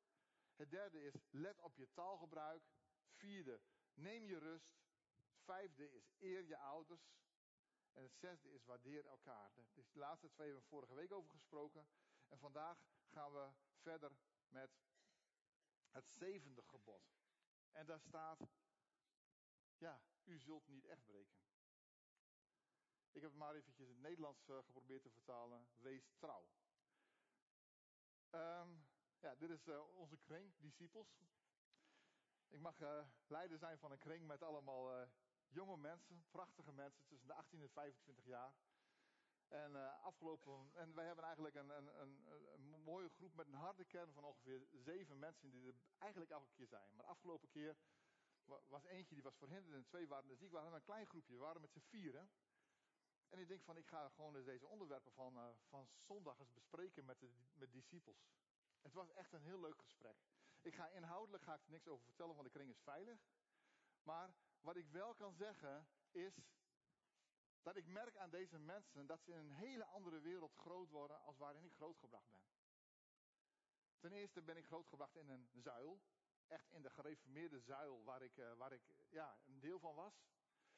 Het 0.55 0.71
derde 0.71 1.03
is 1.03 1.13
let 1.29 1.59
op 1.59 1.75
je 1.75 1.87
taalgebruik. 1.93 2.63
Vierde, 3.09 3.61
neem 3.93 4.25
je 4.25 4.37
rust. 4.37 4.81
vijfde 5.35 5.91
is 5.91 6.11
eer 6.19 6.43
je 6.45 6.57
ouders. 6.57 7.21
En 7.91 8.03
het 8.03 8.15
zesde 8.15 8.51
is 8.51 8.65
waardeer 8.65 9.05
elkaar. 9.05 9.53
De 9.73 9.85
laatste 9.93 10.29
twee 10.29 10.47
hebben 10.47 10.63
we 10.63 10.75
vorige 10.75 10.93
week 10.93 11.11
over 11.11 11.29
gesproken. 11.29 11.87
En 12.27 12.39
vandaag 12.39 12.85
gaan 13.05 13.31
we 13.31 13.51
verder 13.73 14.11
met 14.47 14.71
het 15.89 16.09
zevende 16.09 16.61
gebod. 16.61 17.13
En 17.71 17.85
daar 17.85 17.99
staat, 17.99 18.39
ja, 19.77 20.01
u 20.23 20.39
zult 20.39 20.67
niet 20.67 20.85
echt 20.85 21.05
breken. 21.05 21.52
Ik 23.13 23.21
heb 23.21 23.29
het 23.29 23.39
maar 23.39 23.55
eventjes 23.55 23.79
in 23.79 23.87
het 23.87 24.01
Nederlands 24.01 24.47
uh, 24.47 24.57
geprobeerd 24.57 25.03
te 25.03 25.09
vertalen. 25.09 25.67
Wees 25.77 26.13
trouw. 26.17 26.47
Um, 28.31 28.85
ja, 29.19 29.35
dit 29.35 29.49
is 29.49 29.67
uh, 29.67 29.95
onze 29.95 30.17
kring, 30.17 30.53
discipels. 30.57 31.21
Ik 32.47 32.59
mag 32.59 32.79
uh, 32.79 33.05
leider 33.27 33.57
zijn 33.57 33.79
van 33.79 33.91
een 33.91 33.97
kring 33.97 34.27
met 34.27 34.43
allemaal 34.43 35.07
jonge 35.47 35.77
mensen, 35.77 36.25
prachtige 36.31 36.71
mensen 36.71 37.05
tussen 37.07 37.27
de 37.27 37.33
18 37.33 37.61
en 37.61 37.69
25 37.69 38.25
jaar. 38.25 38.53
En, 39.47 40.01
afgelopen, 40.01 40.69
en 40.73 40.95
wij 40.95 41.05
hebben 41.05 41.23
eigenlijk 41.23 41.55
een, 41.55 41.69
een, 41.69 42.01
een, 42.01 42.27
een, 42.53 42.81
mooie 42.83 43.09
groep 43.09 43.35
met 43.35 43.47
een 43.47 43.53
harde 43.53 43.85
kern 43.85 44.13
van 44.13 44.23
ongeveer 44.23 44.67
zeven 44.71 45.19
mensen 45.19 45.51
die 45.51 45.67
er 45.67 45.75
eigenlijk 45.97 46.31
elke 46.31 46.51
keer 46.51 46.67
zijn. 46.67 46.95
Maar 46.95 47.05
afgelopen 47.05 47.49
keer 47.49 47.77
was 48.67 48.83
eentje 48.85 49.15
die 49.15 49.23
was 49.23 49.37
verhinderd 49.37 49.75
en 49.75 49.85
twee 49.85 50.07
waren 50.07 50.29
er 50.29 50.37
ziek. 50.37 50.51
We 50.51 50.57
hadden 50.57 50.75
een 50.75 50.83
klein 50.83 51.07
groepje, 51.07 51.33
we 51.33 51.39
waren 51.39 51.61
met 51.61 51.71
z'n 51.71 51.79
vieren. 51.79 52.29
En 53.33 53.39
ik 53.39 53.47
denk 53.47 53.63
van 53.63 53.77
ik 53.77 53.87
ga 53.87 54.09
gewoon 54.09 54.43
deze 54.43 54.67
onderwerpen 54.67 55.11
van, 55.11 55.37
uh, 55.37 55.49
van 55.67 55.87
zondag 55.95 56.39
eens 56.39 56.53
bespreken 56.53 57.05
met 57.05 57.19
de 57.19 57.29
met 57.53 57.71
discipels. 57.71 58.31
Het 58.81 58.93
was 58.93 59.11
echt 59.11 59.33
een 59.33 59.43
heel 59.43 59.59
leuk 59.59 59.77
gesprek. 59.77 60.17
Ik 60.61 60.75
ga 60.75 60.87
inhoudelijk 60.87 61.43
ga 61.43 61.53
ik 61.53 61.63
er 61.63 61.71
niks 61.71 61.87
over 61.87 62.05
vertellen, 62.05 62.35
want 62.35 62.47
de 62.47 62.53
kring 62.53 62.69
is 62.69 62.81
veilig. 62.81 63.19
Maar 64.03 64.35
wat 64.61 64.75
ik 64.75 64.87
wel 64.87 65.13
kan 65.13 65.33
zeggen 65.33 65.87
is 66.11 66.33
dat 67.61 67.75
ik 67.75 67.87
merk 67.87 68.17
aan 68.17 68.29
deze 68.29 68.59
mensen 68.59 69.05
dat 69.05 69.21
ze 69.23 69.31
in 69.31 69.37
een 69.37 69.51
hele 69.51 69.85
andere 69.85 70.19
wereld 70.19 70.53
groot 70.53 70.89
worden 70.89 71.21
als 71.21 71.37
waarin 71.37 71.63
ik 71.63 71.73
grootgebracht 71.73 72.29
ben. 72.29 72.41
Ten 73.99 74.11
eerste 74.11 74.41
ben 74.41 74.57
ik 74.57 74.65
grootgebracht 74.65 75.15
in 75.15 75.29
een 75.29 75.49
zuil. 75.53 76.01
Echt 76.47 76.71
in 76.71 76.81
de 76.81 76.89
gereformeerde 76.89 77.59
zuil 77.59 78.03
waar 78.03 78.21
ik, 78.21 78.37
uh, 78.37 78.53
waar 78.53 78.71
ik 78.71 78.81
ja, 79.09 79.37
een 79.45 79.59
deel 79.59 79.79
van 79.79 79.95
was. 79.95 80.25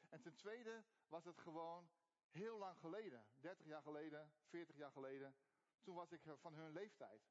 En 0.08 0.20
ten 0.20 0.36
tweede 0.36 0.84
was 1.08 1.24
het 1.24 1.38
gewoon 1.38 1.90
heel 2.30 2.58
lang 2.58 2.78
geleden. 2.78 3.26
30 3.34 3.66
jaar 3.66 3.82
geleden, 3.82 4.32
40 4.42 4.76
jaar 4.76 4.92
geleden. 4.92 5.36
Toen 5.82 5.94
was 5.94 6.12
ik 6.12 6.22
van 6.36 6.54
hun 6.54 6.72
leeftijd. 6.72 7.22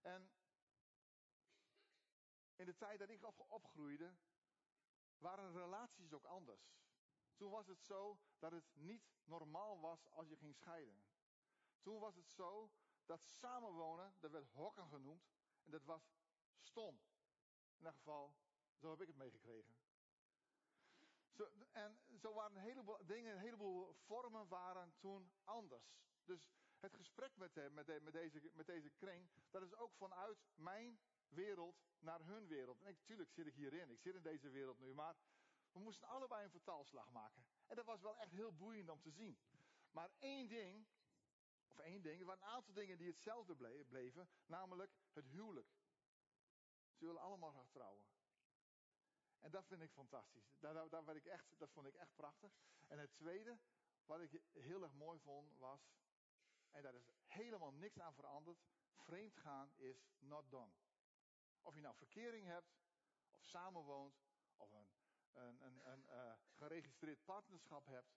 En 0.00 0.30
in 2.56 2.66
de 2.66 2.76
tijd 2.76 2.98
dat 2.98 3.10
ik 3.10 3.50
opgroeide, 3.50 4.14
waren 5.18 5.52
relaties 5.52 6.12
ook 6.12 6.24
anders. 6.24 6.74
Toen 7.36 7.50
was 7.50 7.66
het 7.66 7.82
zo 7.82 8.18
dat 8.38 8.52
het 8.52 8.76
niet 8.76 9.14
normaal 9.24 9.80
was 9.80 10.10
als 10.10 10.28
je 10.28 10.36
ging 10.36 10.54
scheiden. 10.54 11.04
Toen 11.80 11.98
was 11.98 12.16
het 12.16 12.30
zo 12.30 12.70
dat 13.04 13.22
samenwonen, 13.22 14.14
dat 14.20 14.30
werd 14.30 14.48
hokken 14.48 14.88
genoemd, 14.88 15.28
en 15.64 15.70
dat 15.70 15.84
was 15.84 16.16
stom. 16.58 17.00
In 17.70 17.76
ieder 17.76 17.92
geval, 17.92 18.36
zo 18.74 18.90
heb 18.90 19.00
ik 19.00 19.06
het 19.06 19.16
meegekregen. 19.16 19.76
Zo, 21.36 21.48
en 21.72 21.98
zo 22.18 22.32
waren 22.32 22.56
een 22.56 22.62
heleboel 22.62 23.06
dingen, 23.06 23.32
een 23.32 23.38
heleboel 23.38 23.94
vormen 23.94 24.48
waren 24.48 24.94
toen 24.98 25.32
anders. 25.44 25.94
Dus 26.24 26.50
het 26.80 26.94
gesprek 26.94 27.36
met, 27.36 27.54
met, 27.72 28.02
met, 28.02 28.12
deze, 28.12 28.50
met 28.52 28.66
deze 28.66 28.90
kring, 28.90 29.28
dat 29.50 29.62
is 29.62 29.74
ook 29.74 29.94
vanuit 29.94 30.38
mijn 30.54 31.00
wereld 31.28 31.76
naar 31.98 32.20
hun 32.24 32.46
wereld. 32.46 32.82
En 32.82 32.92
natuurlijk 32.94 33.32
zit 33.32 33.46
ik 33.46 33.54
hierin, 33.54 33.90
ik 33.90 34.00
zit 34.00 34.14
in 34.14 34.22
deze 34.22 34.50
wereld 34.50 34.78
nu, 34.78 34.94
maar 34.94 35.16
we 35.72 35.80
moesten 35.80 36.08
allebei 36.08 36.44
een 36.44 36.50
vertaalslag 36.50 37.10
maken. 37.10 37.44
En 37.66 37.76
dat 37.76 37.84
was 37.84 38.00
wel 38.00 38.16
echt 38.16 38.32
heel 38.32 38.52
boeiend 38.52 38.88
om 38.88 39.00
te 39.00 39.10
zien. 39.10 39.38
Maar 39.90 40.10
één 40.18 40.48
ding, 40.48 40.86
of 41.68 41.78
één 41.78 42.02
ding, 42.02 42.20
er 42.20 42.26
waren 42.26 42.42
een 42.42 42.48
aantal 42.48 42.74
dingen 42.74 42.98
die 42.98 43.06
hetzelfde 43.06 43.56
bleven, 43.86 44.28
namelijk 44.46 44.92
het 45.12 45.26
huwelijk. 45.26 45.68
Ze 46.94 47.06
willen 47.06 47.20
allemaal 47.20 47.52
gaan 47.52 47.68
trouwen. 47.68 48.04
En 49.46 49.52
dat 49.52 49.66
vind 49.66 49.82
ik 49.82 49.90
fantastisch. 49.92 50.56
Daar, 50.58 50.74
daar, 50.74 51.04
daar 51.04 51.16
ik 51.16 51.26
echt, 51.26 51.58
dat 51.58 51.70
vond 51.70 51.86
ik 51.86 51.94
echt 51.94 52.14
prachtig. 52.14 52.52
En 52.86 52.98
het 52.98 53.14
tweede, 53.14 53.58
wat 54.04 54.20
ik 54.20 54.42
heel 54.52 54.82
erg 54.82 54.92
mooi 54.92 55.20
vond, 55.20 55.56
was, 55.56 55.94
en 56.70 56.82
daar 56.82 56.94
is 56.94 57.10
helemaal 57.26 57.72
niks 57.72 58.00
aan 58.00 58.14
veranderd, 58.14 58.64
vreemd 58.92 59.36
gaan 59.36 59.72
is 59.76 60.08
not 60.18 60.50
done. 60.50 60.72
Of 61.62 61.74
je 61.74 61.80
nou 61.80 61.94
verkering 61.94 62.46
hebt, 62.46 62.76
of 63.30 63.44
samenwoont, 63.44 64.20
of 64.56 64.72
een 64.72 64.88
een, 65.36 65.92
een, 65.92 66.04
uh, 66.08 66.32
geregistreerd 66.50 67.24
partnerschap 67.24 67.86
hebt, 67.86 68.16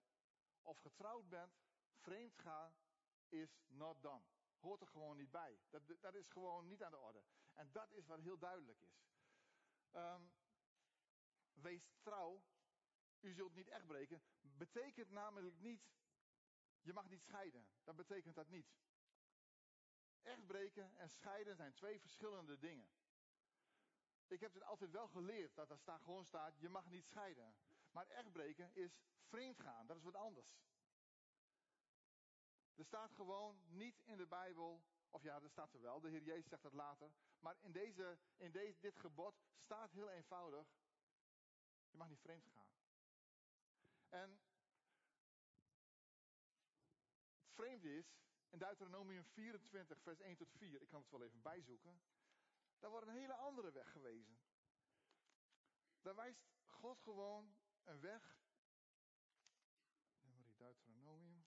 of 0.61 0.77
getrouwd 0.79 1.29
bent, 1.29 1.53
vreemd 1.93 2.37
gaan 2.37 2.75
is 3.27 3.61
not 3.67 4.01
done. 4.01 4.23
Hoort 4.59 4.81
er 4.81 4.87
gewoon 4.87 5.17
niet 5.17 5.31
bij. 5.31 5.59
Dat, 5.69 5.81
dat 5.99 6.15
is 6.15 6.27
gewoon 6.27 6.67
niet 6.67 6.83
aan 6.83 6.91
de 6.91 6.97
orde. 6.97 7.23
En 7.53 7.71
dat 7.71 7.91
is 7.91 8.05
wat 8.05 8.19
heel 8.19 8.37
duidelijk 8.37 8.81
is. 8.81 9.07
Um, 9.95 10.31
wees 11.61 11.89
trouw. 12.01 12.43
U 13.19 13.33
zult 13.33 13.55
niet 13.55 13.67
echt 13.67 13.85
breken. 13.85 14.21
Betekent 14.41 15.09
namelijk 15.09 15.59
niet. 15.59 15.89
Je 16.81 16.93
mag 16.93 17.09
niet 17.09 17.21
scheiden. 17.21 17.67
Dat 17.83 17.95
betekent 17.95 18.35
dat 18.35 18.49
niet. 18.49 18.77
Echt 20.21 20.45
breken 20.45 20.97
en 20.97 21.09
scheiden 21.09 21.55
zijn 21.55 21.73
twee 21.73 21.99
verschillende 21.99 22.59
dingen. 22.59 22.89
Ik 24.27 24.39
heb 24.39 24.53
het 24.53 24.63
altijd 24.63 24.91
wel 24.91 25.07
geleerd 25.07 25.55
dat 25.55 25.79
staat, 25.79 26.01
gewoon 26.01 26.25
staat, 26.25 26.59
je 26.59 26.69
mag 26.69 26.89
niet 26.89 27.05
scheiden. 27.05 27.55
Maar 27.91 28.07
echtbreken 28.07 28.75
is 28.75 29.01
vreemd 29.21 29.59
gaan, 29.59 29.87
dat 29.87 29.97
is 29.97 30.03
wat 30.03 30.15
anders. 30.15 30.57
Er 32.75 32.85
staat 32.85 33.13
gewoon 33.13 33.61
niet 33.67 34.01
in 34.05 34.17
de 34.17 34.27
Bijbel, 34.27 34.83
of 35.09 35.23
ja, 35.23 35.41
er 35.41 35.49
staat 35.49 35.73
er 35.73 35.81
wel, 35.81 35.99
de 35.99 36.09
Heer 36.09 36.23
Jezus 36.23 36.49
zegt 36.49 36.61
dat 36.61 36.73
later. 36.73 37.11
Maar 37.39 37.57
in, 37.59 37.71
deze, 37.71 38.17
in 38.37 38.51
deze, 38.51 38.79
dit 38.79 38.97
gebod 38.97 39.41
staat 39.57 39.91
heel 39.91 40.09
eenvoudig, 40.09 40.67
je 41.91 41.97
mag 41.97 42.09
niet 42.09 42.21
vreemd 42.21 42.45
gaan. 42.45 42.67
En 44.09 44.41
het 47.41 47.53
vreemde 47.53 47.97
is, 47.97 48.19
in 48.49 48.59
Deuteronomium 48.59 49.25
24, 49.25 50.01
vers 50.01 50.19
1 50.19 50.35
tot 50.37 50.51
4, 50.51 50.81
ik 50.81 50.87
kan 50.87 51.01
het 51.01 51.09
wel 51.09 51.23
even 51.23 51.41
bijzoeken. 51.41 52.01
Daar 52.79 52.89
wordt 52.89 53.07
een 53.07 53.13
hele 53.13 53.33
andere 53.33 53.71
weg 53.71 53.91
gewezen. 53.91 54.39
Daar 56.01 56.15
wijst 56.15 56.47
God 56.65 56.99
gewoon 57.01 57.55
een 57.83 57.99
weg. 57.99 58.39
Nummer 60.21 60.55
Deuteronomium. 60.57 61.45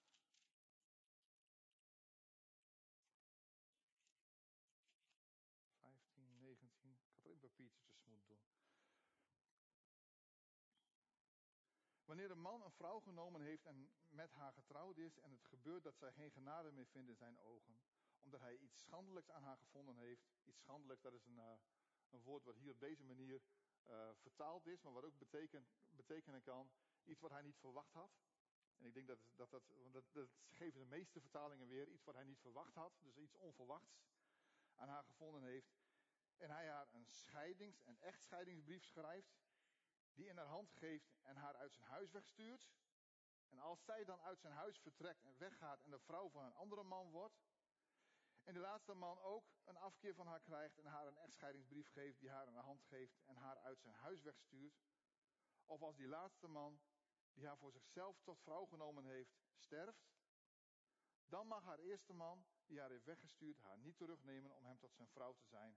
Vijftien, 5.81 6.39
negentien. 6.39 6.93
Ik 6.93 7.13
had 7.15 7.25
er 7.25 7.31
een 7.31 7.39
papiertje 7.39 7.83
tussen 7.83 8.11
moeten 8.11 8.37
doen. 8.37 8.53
Wanneer 12.12 12.31
een 12.31 12.40
man 12.40 12.62
een 12.62 12.72
vrouw 12.72 13.01
genomen 13.01 13.40
heeft 13.40 13.64
en 13.64 13.90
met 14.09 14.33
haar 14.33 14.53
getrouwd 14.53 14.98
is 14.98 15.18
en 15.18 15.31
het 15.31 15.44
gebeurt 15.44 15.83
dat 15.83 15.96
zij 15.96 16.12
geen 16.12 16.31
genade 16.31 16.72
meer 16.72 16.87
vindt 16.87 17.09
in 17.09 17.16
zijn 17.16 17.38
ogen, 17.38 17.81
omdat 18.20 18.40
hij 18.40 18.57
iets 18.57 18.81
schandelijks 18.81 19.31
aan 19.31 19.42
haar 19.42 19.57
gevonden 19.57 19.96
heeft. 19.96 20.31
Iets 20.44 20.59
schandelijks, 20.59 21.03
dat 21.03 21.12
is 21.12 21.25
een, 21.25 21.37
uh, 21.37 21.53
een 22.11 22.22
woord 22.22 22.44
wat 22.44 22.57
hier 22.57 22.70
op 22.70 22.81
deze 22.81 23.05
manier 23.05 23.42
uh, 23.88 24.11
vertaald 24.14 24.66
is, 24.66 24.83
maar 24.83 24.92
wat 24.92 25.05
ook 25.05 25.18
beteken, 25.18 25.66
betekenen 25.90 26.42
kan. 26.42 26.70
Iets 27.05 27.20
wat 27.20 27.31
hij 27.31 27.42
niet 27.42 27.59
verwacht 27.59 27.92
had. 27.92 28.11
En 28.79 28.85
ik 28.85 28.94
denk 28.94 29.07
dat 29.07 29.18
dat, 29.35 29.51
dat, 29.51 29.62
dat, 29.90 30.05
dat 30.12 30.29
geven 30.51 30.81
de 30.81 30.87
meeste 30.87 31.20
vertalingen 31.20 31.68
weer. 31.68 31.88
Iets 31.88 32.05
wat 32.05 32.14
hij 32.14 32.25
niet 32.25 32.40
verwacht 32.40 32.75
had, 32.75 32.92
dus 33.01 33.16
iets 33.16 33.37
onverwachts 33.37 34.03
aan 34.75 34.88
haar 34.88 35.05
gevonden 35.05 35.42
heeft. 35.42 35.75
En 36.37 36.51
hij 36.51 36.68
haar 36.68 36.88
een 36.92 37.07
scheidings- 37.07 37.83
en 37.83 38.01
echtscheidingsbrief 38.01 38.85
schrijft, 38.85 39.42
die 40.14 40.29
in 40.29 40.37
haar 40.37 40.46
hand 40.46 40.72
geeft 40.72 41.18
en 41.22 41.37
haar 41.37 41.57
uit 41.57 41.72
zijn 41.72 41.87
huis 41.87 42.11
wegstuurt. 42.11 42.70
En 43.48 43.59
als 43.59 43.85
zij 43.85 44.05
dan 44.05 44.20
uit 44.20 44.40
zijn 44.40 44.53
huis 44.53 44.79
vertrekt 44.79 45.25
en 45.25 45.38
weggaat 45.38 45.83
en 45.83 45.90
de 45.90 45.98
vrouw 45.98 46.31
van 46.31 46.44
een 46.44 46.55
andere 46.55 46.83
man 46.83 47.11
wordt, 47.11 47.42
en 48.44 48.55
de 48.55 48.61
laatste 48.61 48.94
man 48.94 49.20
ook 49.20 49.44
een 49.64 49.77
afkeer 49.77 50.14
van 50.14 50.27
haar 50.27 50.40
krijgt 50.40 50.79
en 50.79 50.87
haar 50.87 51.07
een 51.07 51.18
echtscheidingsbrief 51.18 51.88
geeft 51.88 52.20
die 52.20 52.31
haar 52.31 52.46
in 52.46 52.53
de 52.53 52.61
hand 52.61 52.83
geeft 52.83 53.20
en 53.25 53.37
haar 53.37 53.59
uit 53.59 53.81
zijn 53.81 53.94
huis 53.94 54.22
wegstuurt. 54.22 54.83
Of 55.64 55.83
als 55.83 55.96
die 55.96 56.09
laatste 56.09 56.48
man, 56.48 56.81
die 57.33 57.46
haar 57.46 57.59
voor 57.59 57.72
zichzelf 57.72 58.20
tot 58.22 58.40
vrouw 58.40 58.64
genomen 58.64 59.05
heeft, 59.05 59.40
sterft, 59.55 60.12
dan 61.27 61.46
mag 61.46 61.64
haar 61.64 61.79
eerste 61.79 62.12
man, 62.12 62.44
die 62.66 62.81
haar 62.81 62.90
heeft 62.90 63.05
weggestuurd, 63.05 63.61
haar 63.61 63.79
niet 63.79 63.96
terugnemen 63.96 64.51
om 64.51 64.64
hem 64.64 64.79
tot 64.79 64.94
zijn 64.94 65.09
vrouw 65.09 65.33
te 65.33 65.46
zijn. 65.46 65.77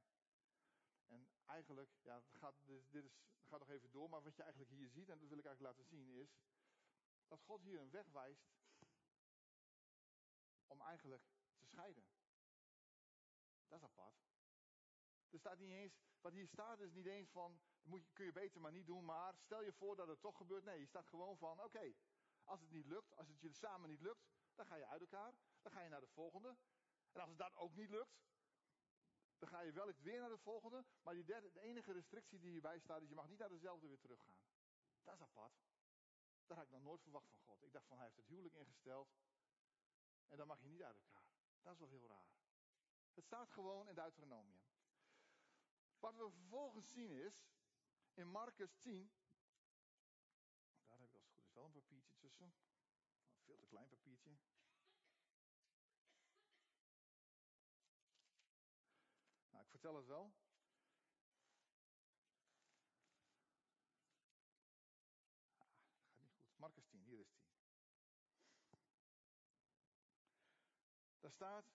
En 1.07 1.27
eigenlijk, 1.45 1.89
ja, 2.01 2.21
gaat, 2.31 2.55
dit, 2.65 2.91
dit 2.91 3.03
is, 3.03 3.17
gaat 3.43 3.59
nog 3.59 3.69
even 3.69 3.91
door, 3.91 4.09
maar 4.09 4.23
wat 4.23 4.35
je 4.35 4.41
eigenlijk 4.41 4.71
hier 4.71 4.89
ziet, 4.89 5.09
en 5.09 5.19
dat 5.19 5.29
wil 5.29 5.37
ik 5.37 5.45
eigenlijk 5.45 5.77
laten 5.77 5.89
zien, 5.89 6.09
is 6.09 6.37
dat 7.27 7.41
God 7.41 7.61
hier 7.61 7.79
een 7.79 7.91
weg 7.91 8.07
wijst 8.11 8.53
om 10.67 10.81
eigenlijk 10.81 11.23
te 11.57 11.65
scheiden. 11.65 12.05
Dat 13.67 13.77
is 13.77 13.83
apart. 13.83 14.23
Er 15.29 15.39
staat 15.39 15.57
niet 15.57 15.71
eens, 15.71 15.99
wat 16.21 16.33
hier 16.33 16.47
staat 16.47 16.79
is 16.79 16.91
niet 16.91 17.05
eens 17.05 17.29
van, 17.29 17.61
moet 17.81 18.13
kun 18.13 18.25
je 18.25 18.31
beter 18.31 18.61
maar 18.61 18.71
niet 18.71 18.87
doen, 18.87 19.05
maar 19.05 19.35
stel 19.37 19.63
je 19.63 19.73
voor 19.73 19.95
dat 19.95 20.07
het 20.07 20.21
toch 20.21 20.37
gebeurt. 20.37 20.63
Nee, 20.63 20.79
je 20.79 20.85
staat 20.85 21.07
gewoon 21.07 21.37
van, 21.37 21.63
oké, 21.63 21.93
als 22.43 22.61
het 22.61 22.71
niet 22.71 22.85
lukt, 22.85 23.15
als 23.15 23.27
het 23.27 23.41
je 23.41 23.53
samen 23.53 23.89
niet 23.89 24.01
lukt, 24.01 24.27
dan 24.55 24.65
ga 24.65 24.75
je 24.75 24.87
uit 24.87 25.01
elkaar. 25.01 25.33
Dan 25.61 25.71
ga 25.71 25.81
je 25.81 25.89
naar 25.89 25.99
de 25.99 26.07
volgende. 26.07 26.57
En 27.11 27.21
als 27.21 27.29
het 27.29 27.37
dat 27.37 27.55
ook 27.55 27.75
niet 27.75 27.89
lukt, 27.89 28.17
dan 29.45 29.59
ga 29.59 29.65
je 29.65 29.71
wellicht 29.71 30.01
weer 30.01 30.19
naar 30.19 30.29
de 30.29 30.37
volgende. 30.37 30.85
Maar 31.01 31.13
die 31.13 31.23
derde, 31.23 31.51
de 31.51 31.59
enige 31.59 31.91
restrictie 31.91 32.39
die 32.39 32.51
hierbij 32.51 32.79
staat 32.79 33.01
is, 33.01 33.09
je 33.09 33.15
mag 33.15 33.27
niet 33.27 33.39
naar 33.39 33.49
dezelfde 33.49 33.87
weer 33.87 33.99
teruggaan. 33.99 34.39
Dat 35.03 35.13
is 35.13 35.21
apart. 35.21 35.63
Dat 36.45 36.57
had 36.57 36.65
ik 36.65 36.71
nog 36.71 36.83
nooit 36.83 37.01
verwacht 37.01 37.29
van 37.29 37.39
God. 37.39 37.63
Ik 37.63 37.71
dacht 37.71 37.87
van, 37.87 37.97
hij 37.97 38.05
heeft 38.05 38.17
het 38.17 38.27
huwelijk 38.27 38.55
ingesteld. 38.55 39.13
En 40.27 40.37
dan 40.37 40.47
mag 40.47 40.61
je 40.61 40.67
niet 40.67 40.83
uit 40.83 40.97
elkaar. 40.97 41.31
Dat 41.61 41.73
is 41.73 41.79
wel 41.79 41.89
heel 41.89 42.07
raar. 42.07 42.29
Het 43.13 43.23
staat 43.23 43.51
gewoon 43.51 43.87
in 43.89 43.95
Deuteronomium. 43.95 44.61
Wat 45.99 46.15
we 46.15 46.29
vervolgens 46.31 46.91
zien 46.91 47.11
is, 47.11 47.47
in 48.13 48.27
Marcus 48.27 48.75
10. 48.81 49.11
Daar 50.87 50.99
heb 50.99 51.07
ik 51.07 51.13
als 51.13 51.23
het 51.23 51.33
goed 51.33 51.45
is 51.45 51.53
wel 51.53 51.65
een 51.65 51.71
papiertje 51.71 52.15
tussen. 52.17 52.45
Een 52.45 53.43
veel 53.43 53.57
te 53.57 53.67
klein 53.67 53.87
papiertje. 53.87 54.37
Het 59.93 60.05
wel. 60.05 60.33
Ah, 65.57 65.67
gaat 66.07 66.19
niet 66.19 66.33
goed. 66.33 66.57
Marcus 66.57 66.85
10, 66.87 67.03
hier 67.03 67.19
is 67.19 67.29
10. 67.31 67.45
Daar 71.19 71.31
staat, 71.31 71.65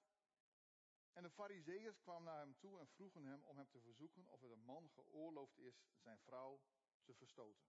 en 1.13 1.23
de 1.23 1.31
fariseeërs 1.31 2.01
kwamen 2.01 2.25
naar 2.25 2.39
hem 2.39 2.59
toe 2.59 2.81
en 2.81 2.89
vroegen 2.89 3.25
hem 3.25 3.45
om 3.45 3.57
hem 3.57 3.69
te 3.69 3.81
verzoeken 3.81 4.29
of 4.29 4.41
het 4.41 4.51
een 4.51 4.65
man 4.65 4.91
geoorloofd 4.91 5.59
is 5.59 5.87
zijn 5.99 6.19
vrouw 6.19 6.61
te 7.03 7.15
verstoten. 7.15 7.69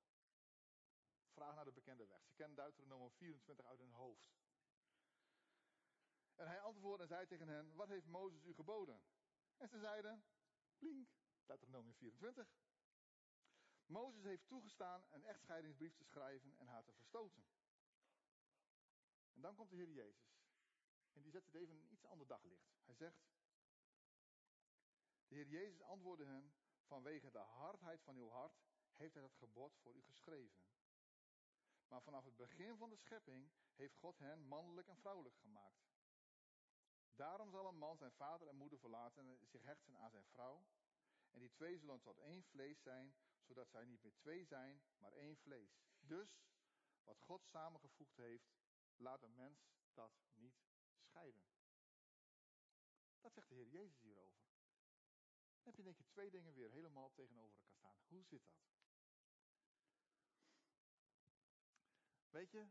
Vraag 1.32 1.56
naar 1.56 1.66
de 1.66 1.72
bekende 1.72 2.06
weg. 2.06 2.26
Ze 2.26 2.34
kennen 2.34 2.56
Deuteronomium 2.56 3.12
24 3.12 3.66
uit 3.66 3.80
hun 3.80 3.92
hoofd. 3.92 4.40
En 6.36 6.48
hij 6.48 6.62
antwoordde 6.62 7.04
en 7.04 7.10
zei 7.10 7.28
tegen 7.28 7.48
hen, 7.48 7.76
wat 7.76 7.88
heeft 7.88 8.06
Mozes 8.06 8.44
u 8.44 8.54
geboden? 8.54 9.04
En 9.62 9.70
ze 9.70 9.80
zeiden, 9.80 10.24
blink, 10.78 11.10
Deuteronomium 11.46 11.96
24. 11.96 12.54
Mozes 13.86 14.24
heeft 14.24 14.48
toegestaan 14.48 15.06
een 15.10 15.24
echtscheidingsbrief 15.24 15.96
te 15.96 16.04
schrijven 16.04 16.58
en 16.58 16.68
haar 16.68 16.84
te 16.84 16.94
verstoten. 16.94 17.44
En 19.34 19.42
dan 19.42 19.56
komt 19.56 19.70
de 19.70 19.76
Heer 19.76 19.90
Jezus. 19.90 20.40
En 21.12 21.22
die 21.22 21.32
zet 21.32 21.46
het 21.46 21.56
even 21.56 21.76
in 21.76 21.82
een 21.82 21.92
iets 21.92 22.06
ander 22.06 22.28
daglicht. 22.28 22.72
Hij 22.86 22.96
zegt, 22.96 23.24
de 25.28 25.36
Heer 25.36 25.48
Jezus 25.48 25.82
antwoordde 25.82 26.26
hem, 26.26 26.54
vanwege 26.84 27.32
de 27.32 27.38
hardheid 27.38 28.02
van 28.02 28.16
uw 28.16 28.30
hart 28.30 28.62
heeft 28.94 29.14
hij 29.14 29.24
dat 29.24 29.36
gebod 29.36 29.78
voor 29.78 29.96
u 29.96 30.02
geschreven. 30.04 30.62
Maar 31.88 32.02
vanaf 32.02 32.26
het 32.26 32.36
begin 32.36 32.78
van 32.78 32.90
de 32.90 32.98
schepping 32.98 33.52
heeft 33.76 33.96
God 33.96 34.20
hen 34.20 34.48
mannelijk 34.48 34.88
en 34.88 34.98
vrouwelijk 34.98 35.36
gemaakt. 35.36 35.91
Daarom 37.22 37.52
zal 37.52 37.68
een 37.68 37.78
man 37.78 37.98
zijn 37.98 38.12
vader 38.12 38.48
en 38.48 38.56
moeder 38.56 38.80
verlaten 38.80 39.26
en 39.28 39.48
zich 39.48 39.64
hechten 39.64 39.98
aan 39.98 40.12
zijn 40.12 40.26
vrouw. 40.26 40.66
En 41.30 41.40
die 41.40 41.52
twee 41.52 41.78
zullen 41.78 42.02
tot 42.02 42.20
één 42.20 42.44
vlees 42.44 42.82
zijn, 42.82 43.16
zodat 43.42 43.70
zij 43.70 43.86
niet 43.86 44.04
meer 44.04 44.16
twee 44.16 44.46
zijn, 44.46 44.84
maar 44.98 45.12
één 45.12 45.38
vlees. 45.38 45.82
Dus, 46.00 46.44
wat 47.04 47.20
God 47.20 47.46
samengevoegd 47.46 48.18
heeft, 48.18 48.52
laat 48.96 49.24
een 49.24 49.36
mens 49.36 49.70
dat 49.94 50.12
niet 50.34 50.64
scheiden. 50.98 51.44
Dat 53.20 53.34
zegt 53.34 53.50
de 53.50 53.56
Heer 53.56 53.68
Jezus 53.68 54.02
hierover. 54.02 54.44
Dan 55.54 55.64
heb 55.64 55.76
je 55.76 55.84
denk 55.84 56.00
ik 56.00 56.08
twee 56.08 56.30
dingen 56.30 56.54
weer 56.54 56.72
helemaal 56.72 57.12
tegenover 57.14 57.56
elkaar 57.56 57.76
staan. 57.76 58.04
Hoe 58.08 58.24
zit 58.24 58.46
dat? 58.46 58.60
Weet 62.30 62.52
je, 62.52 62.68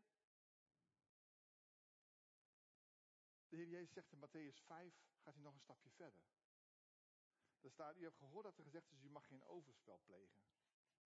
de 3.50 3.56
Heer 3.56 3.68
Jezus 3.68 3.92
zegt 3.92 4.12
in 4.12 4.18
Matthäus 4.18 4.60
5, 4.66 4.94
gaat 5.18 5.34
hij 5.34 5.42
nog 5.42 5.54
een 5.54 5.60
stapje 5.60 5.90
verder. 5.90 6.20
Er 7.60 7.70
staat, 7.70 7.96
u 7.96 8.02
hebt 8.02 8.18
gehoord 8.18 8.44
dat 8.44 8.58
er 8.58 8.64
gezegd 8.64 8.92
is, 8.92 9.02
u 9.02 9.10
mag 9.10 9.26
geen 9.26 9.44
overspel 9.44 10.00
plegen. 10.04 10.40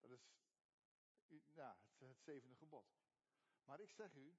Dat 0.00 0.10
is 0.10 1.52
ja, 1.52 1.76
het, 1.80 2.08
het 2.08 2.22
zevende 2.22 2.56
gebod. 2.56 2.86
Maar 3.64 3.80
ik 3.80 3.90
zeg 3.90 4.14
u, 4.14 4.36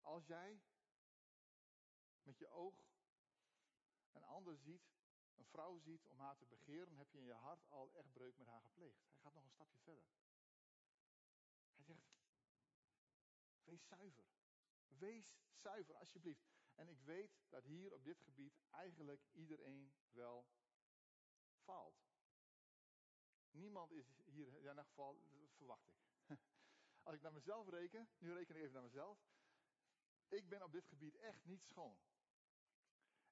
als 0.00 0.26
jij 0.26 0.60
met 2.22 2.38
je 2.38 2.48
oog 2.48 2.74
een 4.12 4.24
ander 4.24 4.58
ziet, 4.58 4.94
een 5.34 5.46
vrouw 5.46 5.78
ziet 5.78 6.06
om 6.06 6.18
haar 6.18 6.36
te 6.36 6.46
begeren, 6.46 6.96
heb 6.96 7.10
je 7.10 7.18
in 7.18 7.24
je 7.24 7.32
hart 7.32 7.68
al 7.68 7.92
echtbreuk 7.92 8.36
met 8.36 8.46
haar 8.46 8.62
gepleegd. 8.62 9.06
Hij 9.08 9.18
gaat 9.18 9.34
nog 9.34 9.44
een 9.44 9.50
stapje 9.50 9.78
verder. 9.78 10.04
Hij 11.74 11.84
zegt, 11.84 12.06
wees 13.64 13.86
zuiver. 13.86 14.35
Wees 14.88 15.38
zuiver, 15.54 15.94
alsjeblieft. 15.94 16.46
En 16.74 16.88
ik 16.88 17.00
weet 17.00 17.38
dat 17.48 17.64
hier 17.64 17.92
op 17.94 18.04
dit 18.04 18.20
gebied 18.20 18.58
eigenlijk 18.70 19.22
iedereen 19.32 19.92
wel 20.10 20.46
faalt. 21.64 22.04
Niemand 23.50 23.92
is 23.92 24.20
hier, 24.24 24.46
ja, 24.46 24.70
in 24.70 24.76
ieder 24.76 24.84
geval, 24.84 25.20
verwacht 25.56 25.88
ik. 25.88 25.98
Als 27.02 27.14
ik 27.14 27.22
naar 27.22 27.32
mezelf 27.32 27.68
reken, 27.68 28.08
nu 28.18 28.32
reken 28.32 28.54
ik 28.54 28.60
even 28.60 28.74
naar 28.74 28.82
mezelf. 28.82 29.18
Ik 30.28 30.48
ben 30.48 30.62
op 30.62 30.72
dit 30.72 30.86
gebied 30.86 31.16
echt 31.16 31.44
niet 31.44 31.64
schoon. 31.64 31.98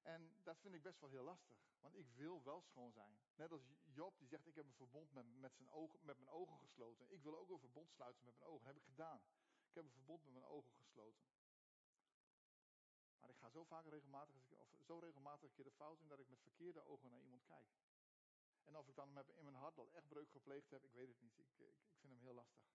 En 0.01 0.43
dat 0.43 0.59
vind 0.59 0.75
ik 0.75 0.83
best 0.83 0.99
wel 0.99 1.09
heel 1.09 1.23
lastig. 1.23 1.57
Want 1.79 1.95
ik 1.95 2.09
wil 2.09 2.43
wel 2.43 2.61
schoon 2.61 2.91
zijn. 2.91 3.19
Net 3.35 3.51
als 3.51 3.61
Job 3.83 4.17
die 4.17 4.27
zegt, 4.27 4.47
ik 4.47 4.55
heb 4.55 4.65
een 4.65 4.73
verbond 4.73 5.11
met, 5.11 5.25
met, 5.35 5.55
zijn 5.55 5.69
ogen, 5.69 5.99
met 6.01 6.17
mijn 6.17 6.29
ogen 6.29 6.57
gesloten. 6.57 7.11
Ik 7.11 7.23
wil 7.23 7.37
ook 7.37 7.49
een 7.49 7.59
verbond 7.59 7.91
sluiten 7.91 8.25
met 8.25 8.37
mijn 8.37 8.49
ogen. 8.49 8.65
Dat 8.65 8.73
heb 8.73 8.83
ik 8.83 8.89
gedaan. 8.89 9.21
Ik 9.67 9.75
heb 9.75 9.83
een 9.83 9.91
verbond 9.91 10.23
met 10.23 10.33
mijn 10.33 10.45
ogen 10.45 10.73
gesloten. 10.73 11.25
Maar 13.25 13.33
ik 13.33 13.39
ga 13.41 13.49
zo 13.49 13.63
vaak 13.63 13.85
regelmatig, 13.85 14.35
of 14.51 14.83
zo 14.83 14.99
regelmatig 14.99 15.43
een 15.43 15.55
keer 15.55 15.63
de 15.63 15.71
fout 15.71 16.01
in 16.01 16.07
dat 16.07 16.19
ik 16.19 16.29
met 16.29 16.41
verkeerde 16.41 16.85
ogen 16.85 17.09
naar 17.09 17.21
iemand 17.21 17.43
kijk. 17.43 17.67
En 18.63 18.77
of 18.77 18.87
ik 18.87 18.95
dan 18.95 19.07
in 19.35 19.43
mijn 19.43 19.55
hart 19.55 19.77
al 19.77 19.91
echt 19.93 20.07
breuk 20.07 20.29
gepleegd 20.29 20.69
heb, 20.69 20.83
ik 20.83 20.93
weet 20.93 21.07
het 21.07 21.21
niet. 21.21 21.37
Ik, 21.37 21.47
ik, 21.57 21.67
ik 21.67 21.97
vind 21.99 22.13
hem 22.13 22.21
heel 22.21 22.33
lastig. 22.33 22.65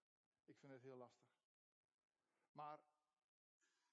Ik 0.44 0.58
vind 0.58 0.72
het 0.72 0.82
heel 0.82 0.96
lastig. 0.96 1.30
Maar 2.52 2.80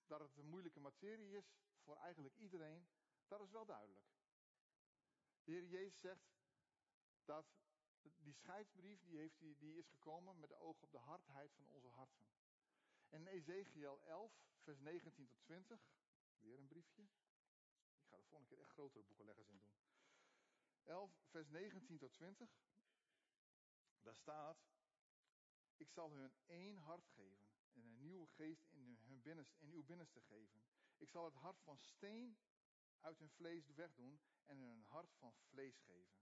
dat 0.06 0.20
het 0.20 0.38
een 0.38 0.50
moeilijke 0.50 0.80
materie 0.80 1.38
is 1.38 1.58
voor 1.84 1.96
eigenlijk 1.98 2.36
iedereen, 2.36 2.88
dat 3.28 3.42
is 3.42 3.52
wel 3.52 3.66
duidelijk. 3.66 4.06
De 5.44 5.52
Heer 5.52 5.66
Jezus 5.66 6.00
zegt 6.00 6.36
dat 7.26 7.46
die 8.02 8.34
scheidsbrief 8.34 9.02
die, 9.02 9.18
heeft, 9.18 9.40
die, 9.40 9.78
is 9.78 9.88
gekomen 9.88 10.40
met 10.40 10.50
de 10.50 10.60
oog 10.60 10.82
op 10.82 10.92
de 10.92 10.98
hardheid 10.98 11.54
van 11.54 11.68
onze 11.68 11.88
harten. 11.88 12.26
En 13.10 13.22
in 13.22 13.28
Ezekiel 13.28 14.02
11, 14.04 14.32
vers 14.60 14.80
19 14.80 15.28
tot 15.28 15.44
20, 15.44 15.80
weer 16.42 16.60
een 16.60 16.68
briefje. 16.68 17.02
Ik 17.02 18.08
ga 18.10 18.18
de 18.18 18.24
volgende 18.24 18.50
keer 18.50 18.60
echt 18.60 18.72
grotere 18.72 19.04
boekenleggers 19.04 19.50
in 19.50 19.60
doen. 19.60 19.76
11, 20.84 21.12
vers 21.30 21.50
19 21.50 21.98
tot 21.98 22.14
20. 22.14 22.50
Daar 24.02 24.16
staat, 24.16 24.68
ik 25.78 25.90
zal 25.90 26.12
hun 26.12 26.34
één 26.46 26.78
hart 26.78 27.08
geven 27.08 27.48
en 27.74 27.82
een 27.82 28.00
nieuwe 28.00 28.28
geest 28.28 28.68
in, 28.70 29.00
hun 29.04 29.22
binnenste, 29.22 29.60
in 29.60 29.72
uw 29.72 29.84
binnenste 29.84 30.22
geven. 30.22 30.64
Ik 30.98 31.10
zal 31.10 31.26
het 31.26 31.34
hart 31.34 31.62
van 31.62 31.78
steen 31.78 32.38
uit 33.00 33.20
hun 33.20 33.30
vlees 33.30 33.72
wegdoen 33.74 34.20
en 34.46 34.58
hun 34.58 34.84
hart 34.84 35.14
van 35.14 35.34
vlees 35.34 35.80
geven. 35.80 36.18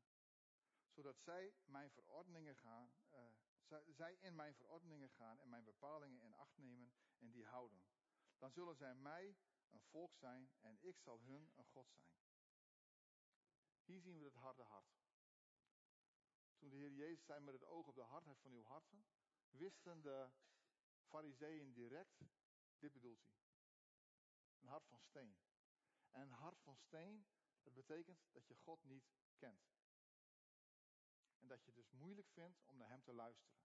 Zodat 0.90 1.20
zij 1.20 1.54
mijn 1.64 1.92
verordeningen 1.92 2.56
gaan, 2.56 2.92
uh, 3.14 3.78
zij 3.88 4.18
in 4.20 4.36
mijn 4.36 4.56
verordeningen 4.56 5.10
gaan 5.10 5.40
en 5.40 5.50
mijn 5.50 5.64
bepalingen 5.64 6.22
in 6.22 6.34
acht 6.34 6.58
nemen 6.58 6.94
en 7.18 7.32
die 7.32 7.46
houden. 7.46 7.84
Dan 8.38 8.52
zullen 8.52 8.76
zij 8.76 8.96
mij 8.96 9.38
een 9.70 9.82
volk 9.82 10.16
zijn 10.16 10.52
en 10.60 10.78
ik 10.82 11.00
zal 11.00 11.22
hun 11.22 11.52
een 11.56 11.66
God 11.66 11.90
zijn. 11.92 12.14
Hier 13.84 14.02
zien 14.02 14.20
we 14.20 14.26
het 14.26 14.36
harde 14.36 14.64
hart. 14.64 14.96
Toen 16.58 16.70
de 16.70 16.76
Heer 16.76 16.92
Jezus 16.92 17.26
zei 17.26 17.40
met 17.40 17.54
het 17.54 17.66
oog 17.66 17.88
op 17.88 17.96
de 17.96 18.02
hardheid 18.02 18.40
van 18.40 18.52
uw 18.52 18.64
harten, 18.64 19.06
wisten 19.50 20.02
de 20.02 20.32
fariseeën 21.08 21.74
direct, 21.74 22.24
dit 22.78 22.94
bedoelt 22.94 23.22
hij. 23.22 23.34
Een 24.60 24.68
hart 24.68 24.88
van 24.88 25.00
steen. 25.00 25.38
En 26.12 26.22
een 26.22 26.32
hart 26.32 26.62
van 26.62 26.78
steen, 26.78 27.28
dat 27.64 27.74
betekent 27.74 28.20
dat 28.32 28.48
je 28.48 28.56
God 28.56 28.84
niet 28.84 29.14
kent. 29.38 29.74
En 31.38 31.48
dat 31.48 31.66
je 31.66 31.74
dus 31.74 31.92
moeilijk 31.92 32.30
vindt 32.30 32.64
om 32.66 32.78
naar 32.78 32.90
Hem 32.90 33.04
te 33.04 33.14
luisteren. 33.14 33.60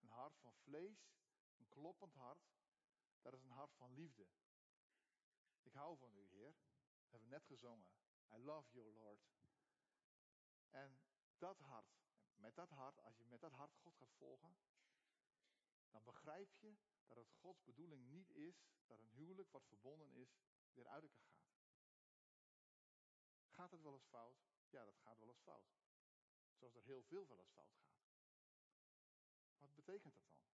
Een 0.00 0.08
hart 0.08 0.38
van 0.38 0.54
vlees, 0.54 1.10
een 1.56 1.68
kloppend 1.68 2.14
hart, 2.14 2.48
dat 3.20 3.34
is 3.34 3.42
een 3.42 3.50
hart 3.50 3.74
van 3.74 3.92
liefde. 3.92 4.26
Ik 5.66 5.72
hou 5.72 5.98
van 5.98 6.14
u, 6.14 6.26
Heer. 6.28 6.56
Dat 7.00 7.10
hebben 7.10 7.28
we 7.28 7.34
net 7.34 7.44
gezongen. 7.44 7.90
I 8.32 8.38
love 8.38 8.72
you, 8.72 8.92
Lord. 8.92 9.20
En 10.70 11.00
dat 11.38 11.58
hart, 11.58 11.98
met 12.34 12.54
dat 12.54 12.70
hart, 12.70 13.00
als 13.00 13.16
je 13.16 13.24
met 13.24 13.40
dat 13.40 13.52
hart 13.52 13.74
God 13.74 13.96
gaat 13.96 14.12
volgen, 14.12 14.56
dan 15.90 16.04
begrijp 16.04 16.54
je 16.54 16.76
dat 17.06 17.16
het 17.16 17.30
Gods 17.30 17.62
bedoeling 17.62 18.08
niet 18.08 18.30
is 18.30 18.64
dat 18.86 18.98
een 18.98 19.10
huwelijk 19.10 19.50
wat 19.50 19.66
verbonden 19.66 20.12
is 20.12 20.38
weer 20.72 20.88
uit 20.88 21.02
elkaar 21.02 21.30
gaat. 21.30 21.64
Gaat 23.48 23.70
het 23.70 23.82
wel 23.82 23.92
eens 23.92 24.06
fout? 24.06 24.44
Ja, 24.68 24.84
dat 24.84 24.98
gaat 24.98 25.18
wel 25.18 25.28
eens 25.28 25.40
fout. 25.40 25.74
Zoals 26.54 26.74
er 26.74 26.82
heel 26.82 27.02
veel 27.02 27.26
wel 27.26 27.38
eens 27.38 27.50
fout 27.50 27.74
gaat. 27.74 27.96
Wat 29.58 29.74
betekent 29.74 30.14
dat 30.14 30.28
dan? 30.28 30.44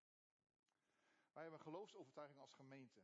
Wij 1.33 1.41
hebben 1.41 1.59
een 1.59 1.65
geloofsovertuiging 1.65 2.39
als 2.39 2.53
gemeente. 2.53 3.03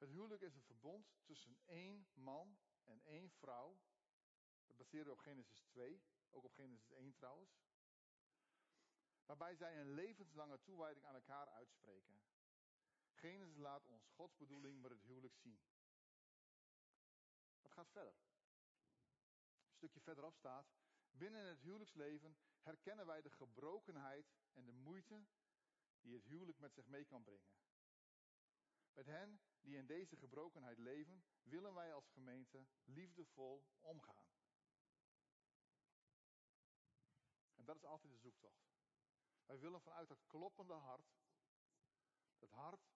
Het 0.00 0.10
huwelijk 0.10 0.42
is 0.42 0.54
een 0.54 0.62
verbond 0.62 1.12
tussen 1.24 1.58
één 1.64 2.08
man 2.12 2.58
en 2.84 3.02
één 3.04 3.30
vrouw. 3.30 3.80
Dat 4.66 4.76
baseren 4.76 5.06
we 5.06 5.12
op 5.12 5.18
Genesis 5.18 5.60
2, 5.60 6.02
ook 6.30 6.44
op 6.44 6.52
Genesis 6.52 6.90
1 6.90 7.14
trouwens. 7.14 7.60
Waarbij 9.26 9.54
zij 9.54 9.80
een 9.80 9.90
levenslange 9.90 10.60
toewijding 10.62 11.06
aan 11.06 11.14
elkaar 11.14 11.48
uitspreken. 11.48 12.22
Genesis 13.12 13.56
laat 13.56 13.86
ons 13.86 14.06
Gods 14.06 14.36
bedoeling 14.36 14.82
met 14.82 14.90
het 14.90 15.02
huwelijk 15.02 15.36
zien. 15.36 15.60
Wat 17.60 17.72
gaat 17.72 17.90
verder? 17.90 18.14
Een 19.66 19.74
stukje 19.74 20.00
verderop 20.00 20.34
staat. 20.34 20.72
Binnen 21.10 21.44
het 21.44 21.60
huwelijksleven 21.60 22.36
herkennen 22.60 23.06
wij 23.06 23.22
de 23.22 23.30
gebrokenheid 23.30 24.32
en 24.52 24.64
de 24.64 24.72
moeite 24.72 25.26
die 26.00 26.14
het 26.14 26.24
huwelijk 26.24 26.58
met 26.58 26.74
zich 26.74 26.86
mee 26.86 27.04
kan 27.04 27.22
brengen. 27.22 27.52
Met 28.92 29.06
hen 29.06 29.40
die 29.60 29.76
in 29.76 29.86
deze 29.86 30.16
gebrokenheid 30.16 30.78
leven, 30.78 31.24
willen 31.42 31.74
wij 31.74 31.94
als 31.94 32.08
gemeente 32.08 32.66
liefdevol 32.84 33.64
omgaan. 33.80 34.28
En 37.54 37.64
dat 37.64 37.76
is 37.76 37.84
altijd 37.84 38.12
de 38.12 38.18
zoektocht. 38.18 38.70
Wij 39.44 39.58
willen 39.58 39.80
vanuit 39.80 40.08
dat 40.08 40.26
kloppende 40.26 40.74
hart, 40.74 41.12
dat 42.38 42.50
hart, 42.50 42.90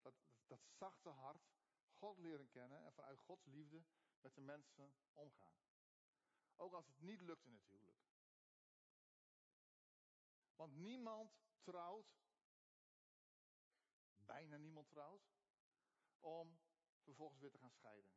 dat, 0.00 0.14
dat, 0.46 0.60
zachte 0.64 1.08
hart, 1.08 1.52
God 1.90 2.18
leren 2.18 2.48
kennen 2.48 2.84
en 2.84 2.92
vanuit 2.92 3.20
Gods 3.20 3.44
liefde 3.44 3.84
met 4.20 4.34
de 4.34 4.40
mensen 4.40 4.94
omgaan. 5.12 5.58
Ook 6.56 6.72
als 6.72 6.86
het 6.86 7.00
niet 7.00 7.20
lukt 7.20 7.46
in 7.46 7.54
het 7.54 7.66
huwelijk. 7.66 8.02
Want 10.56 10.74
niemand 10.74 11.32
trouwt, 11.62 12.16
bijna 14.16 14.56
niemand 14.56 14.88
trouwt, 14.88 15.33
om 16.24 16.58
vervolgens 17.02 17.40
weer 17.40 17.50
te 17.50 17.58
gaan 17.58 17.70
scheiden. 17.70 18.10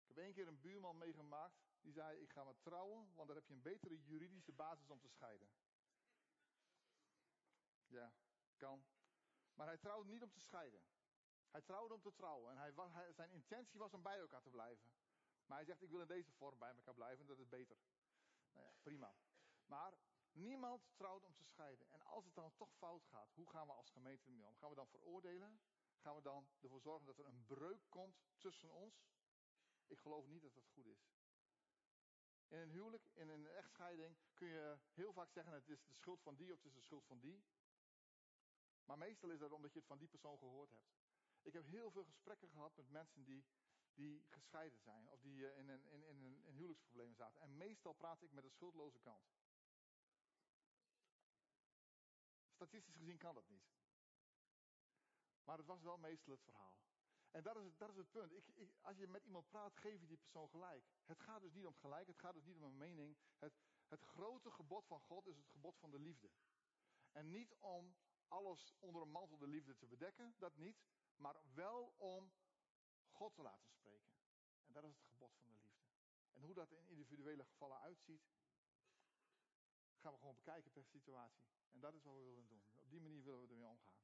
Ik 0.00 0.08
heb 0.08 0.16
één 0.16 0.32
keer 0.32 0.48
een 0.48 0.60
buurman 0.60 0.98
meegemaakt, 0.98 1.66
die 1.80 1.92
zei, 1.92 2.18
ik 2.20 2.32
ga 2.32 2.44
maar 2.44 2.60
trouwen, 2.60 3.14
want 3.14 3.28
dan 3.28 3.36
heb 3.36 3.46
je 3.46 3.54
een 3.54 3.62
betere 3.62 4.02
juridische 4.02 4.52
basis 4.52 4.90
om 4.90 5.00
te 5.00 5.08
scheiden. 5.08 5.48
Ja, 7.86 8.12
kan. 8.56 8.86
Maar 9.54 9.66
hij 9.66 9.78
trouwde 9.78 10.08
niet 10.10 10.22
om 10.22 10.32
te 10.32 10.40
scheiden. 10.40 10.82
Hij 11.50 11.62
trouwde 11.62 11.94
om 11.94 12.02
te 12.02 12.12
trouwen. 12.12 12.56
En 12.56 13.14
zijn 13.14 13.30
intentie 13.30 13.78
was 13.78 13.94
om 13.94 14.02
bij 14.02 14.18
elkaar 14.18 14.42
te 14.42 14.50
blijven. 14.50 14.90
Maar 15.46 15.56
hij 15.56 15.66
zegt, 15.66 15.82
ik 15.82 15.90
wil 15.90 16.00
in 16.00 16.06
deze 16.06 16.32
vorm 16.32 16.58
bij 16.58 16.74
elkaar 16.74 16.94
blijven, 16.94 17.26
dat 17.26 17.38
is 17.38 17.48
beter. 17.48 17.76
Nou 18.52 18.66
ja, 18.66 18.72
prima. 18.82 19.14
Maar 19.66 19.98
niemand 20.32 20.82
trouwt 20.96 21.24
om 21.24 21.34
te 21.34 21.44
scheiden. 21.44 21.90
En 21.90 22.02
als 22.02 22.24
het 22.24 22.34
dan 22.34 22.56
toch 22.56 22.72
fout 22.74 23.04
gaat, 23.04 23.32
hoe 23.34 23.50
gaan 23.50 23.66
we 23.66 23.72
als 23.72 23.90
gemeente 23.90 24.26
ermee 24.26 24.46
om? 24.46 24.56
Gaan 24.56 24.68
we 24.68 24.74
dan 24.74 24.88
veroordelen? 24.88 25.60
Gaan 25.98 26.14
we 26.14 26.22
dan 26.22 26.48
ervoor 26.60 26.80
zorgen 26.80 27.06
dat 27.06 27.18
er 27.18 27.26
een 27.26 27.44
breuk 27.46 27.82
komt 27.88 28.22
tussen 28.38 28.70
ons? 28.70 29.08
Ik 29.86 29.98
geloof 29.98 30.26
niet 30.26 30.42
dat 30.42 30.54
dat 30.54 30.66
goed 30.66 30.86
is. 30.86 31.16
In 32.48 32.58
een 32.58 32.70
huwelijk, 32.70 33.10
in 33.14 33.28
een 33.28 33.46
echtscheiding, 33.46 34.16
kun 34.34 34.48
je 34.48 34.78
heel 34.92 35.12
vaak 35.12 35.30
zeggen: 35.30 35.52
het 35.52 35.68
is 35.68 35.84
de 35.84 35.94
schuld 35.94 36.22
van 36.22 36.36
die 36.36 36.52
of 36.52 36.56
het 36.56 36.66
is 36.66 36.74
de 36.74 36.80
schuld 36.80 37.06
van 37.06 37.18
die. 37.18 37.44
Maar 38.84 38.98
meestal 38.98 39.30
is 39.30 39.38
dat 39.38 39.52
omdat 39.52 39.72
je 39.72 39.78
het 39.78 39.88
van 39.88 39.98
die 39.98 40.08
persoon 40.08 40.38
gehoord 40.38 40.70
hebt. 40.70 40.96
Ik 41.42 41.52
heb 41.52 41.66
heel 41.66 41.90
veel 41.90 42.04
gesprekken 42.04 42.48
gehad 42.48 42.76
met 42.76 42.90
mensen 42.90 43.24
die, 43.24 43.44
die 43.94 44.24
gescheiden 44.28 44.78
zijn 44.78 45.08
of 45.08 45.20
die 45.20 45.48
eh, 45.48 45.58
in 45.58 45.68
een, 45.68 45.86
in, 45.86 46.02
in, 46.02 46.22
een, 46.22 46.44
in 46.44 46.54
huwelijksproblemen 46.54 47.16
zaten. 47.16 47.40
En 47.40 47.56
meestal 47.56 47.92
praat 47.92 48.22
ik 48.22 48.32
met 48.32 48.44
de 48.44 48.50
schuldloze 48.50 48.98
kant. 48.98 49.36
Statistisch 52.50 52.96
gezien 52.96 53.18
kan 53.18 53.34
dat 53.34 53.48
niet. 53.48 53.68
Maar 55.48 55.58
het 55.58 55.66
was 55.66 55.82
wel 55.82 55.98
meestal 55.98 56.32
het 56.32 56.42
verhaal. 56.42 56.76
En 57.30 57.42
dat 57.42 57.56
is 57.56 57.64
het, 57.64 57.78
dat 57.78 57.90
is 57.90 57.96
het 57.96 58.10
punt. 58.10 58.32
Ik, 58.32 58.74
als 58.80 58.96
je 58.96 59.06
met 59.06 59.24
iemand 59.24 59.48
praat, 59.48 59.76
geef 59.76 60.00
je 60.00 60.06
die 60.06 60.16
persoon 60.16 60.48
gelijk. 60.48 60.84
Het 61.04 61.20
gaat 61.20 61.40
dus 61.40 61.52
niet 61.52 61.66
om 61.66 61.76
gelijk, 61.76 62.06
het 62.06 62.18
gaat 62.18 62.34
dus 62.34 62.44
niet 62.44 62.56
om 62.56 62.62
een 62.62 62.76
mening. 62.76 63.16
Het, 63.38 63.52
het 63.86 64.02
grote 64.02 64.50
gebod 64.50 64.86
van 64.86 65.00
God 65.00 65.26
is 65.26 65.36
het 65.36 65.48
gebod 65.48 65.78
van 65.78 65.90
de 65.90 65.98
liefde. 65.98 66.30
En 67.12 67.30
niet 67.30 67.54
om 67.58 67.96
alles 68.28 68.74
onder 68.78 69.02
een 69.02 69.10
mantel 69.10 69.38
de 69.38 69.46
liefde 69.46 69.76
te 69.76 69.86
bedekken, 69.86 70.34
dat 70.38 70.56
niet. 70.56 70.84
Maar 71.16 71.36
wel 71.54 71.94
om 71.96 72.32
God 73.10 73.34
te 73.34 73.42
laten 73.42 73.68
spreken. 73.68 74.16
En 74.66 74.72
dat 74.72 74.84
is 74.84 74.94
het 74.94 75.06
gebod 75.06 75.34
van 75.34 75.48
de 75.48 75.56
liefde. 75.56 75.86
En 76.32 76.42
hoe 76.42 76.54
dat 76.54 76.72
in 76.72 76.86
individuele 76.86 77.44
gevallen 77.44 77.80
uitziet, 77.80 78.28
gaan 79.96 80.12
we 80.12 80.18
gewoon 80.18 80.34
bekijken 80.34 80.70
per 80.70 80.84
situatie. 80.84 81.46
En 81.70 81.80
dat 81.80 81.94
is 81.94 82.02
wat 82.02 82.14
we 82.14 82.24
willen 82.24 82.46
doen. 82.46 82.62
Op 82.74 82.90
die 82.90 83.00
manier 83.00 83.22
willen 83.22 83.40
we 83.40 83.48
ermee 83.48 83.68
omgaan. 83.68 83.98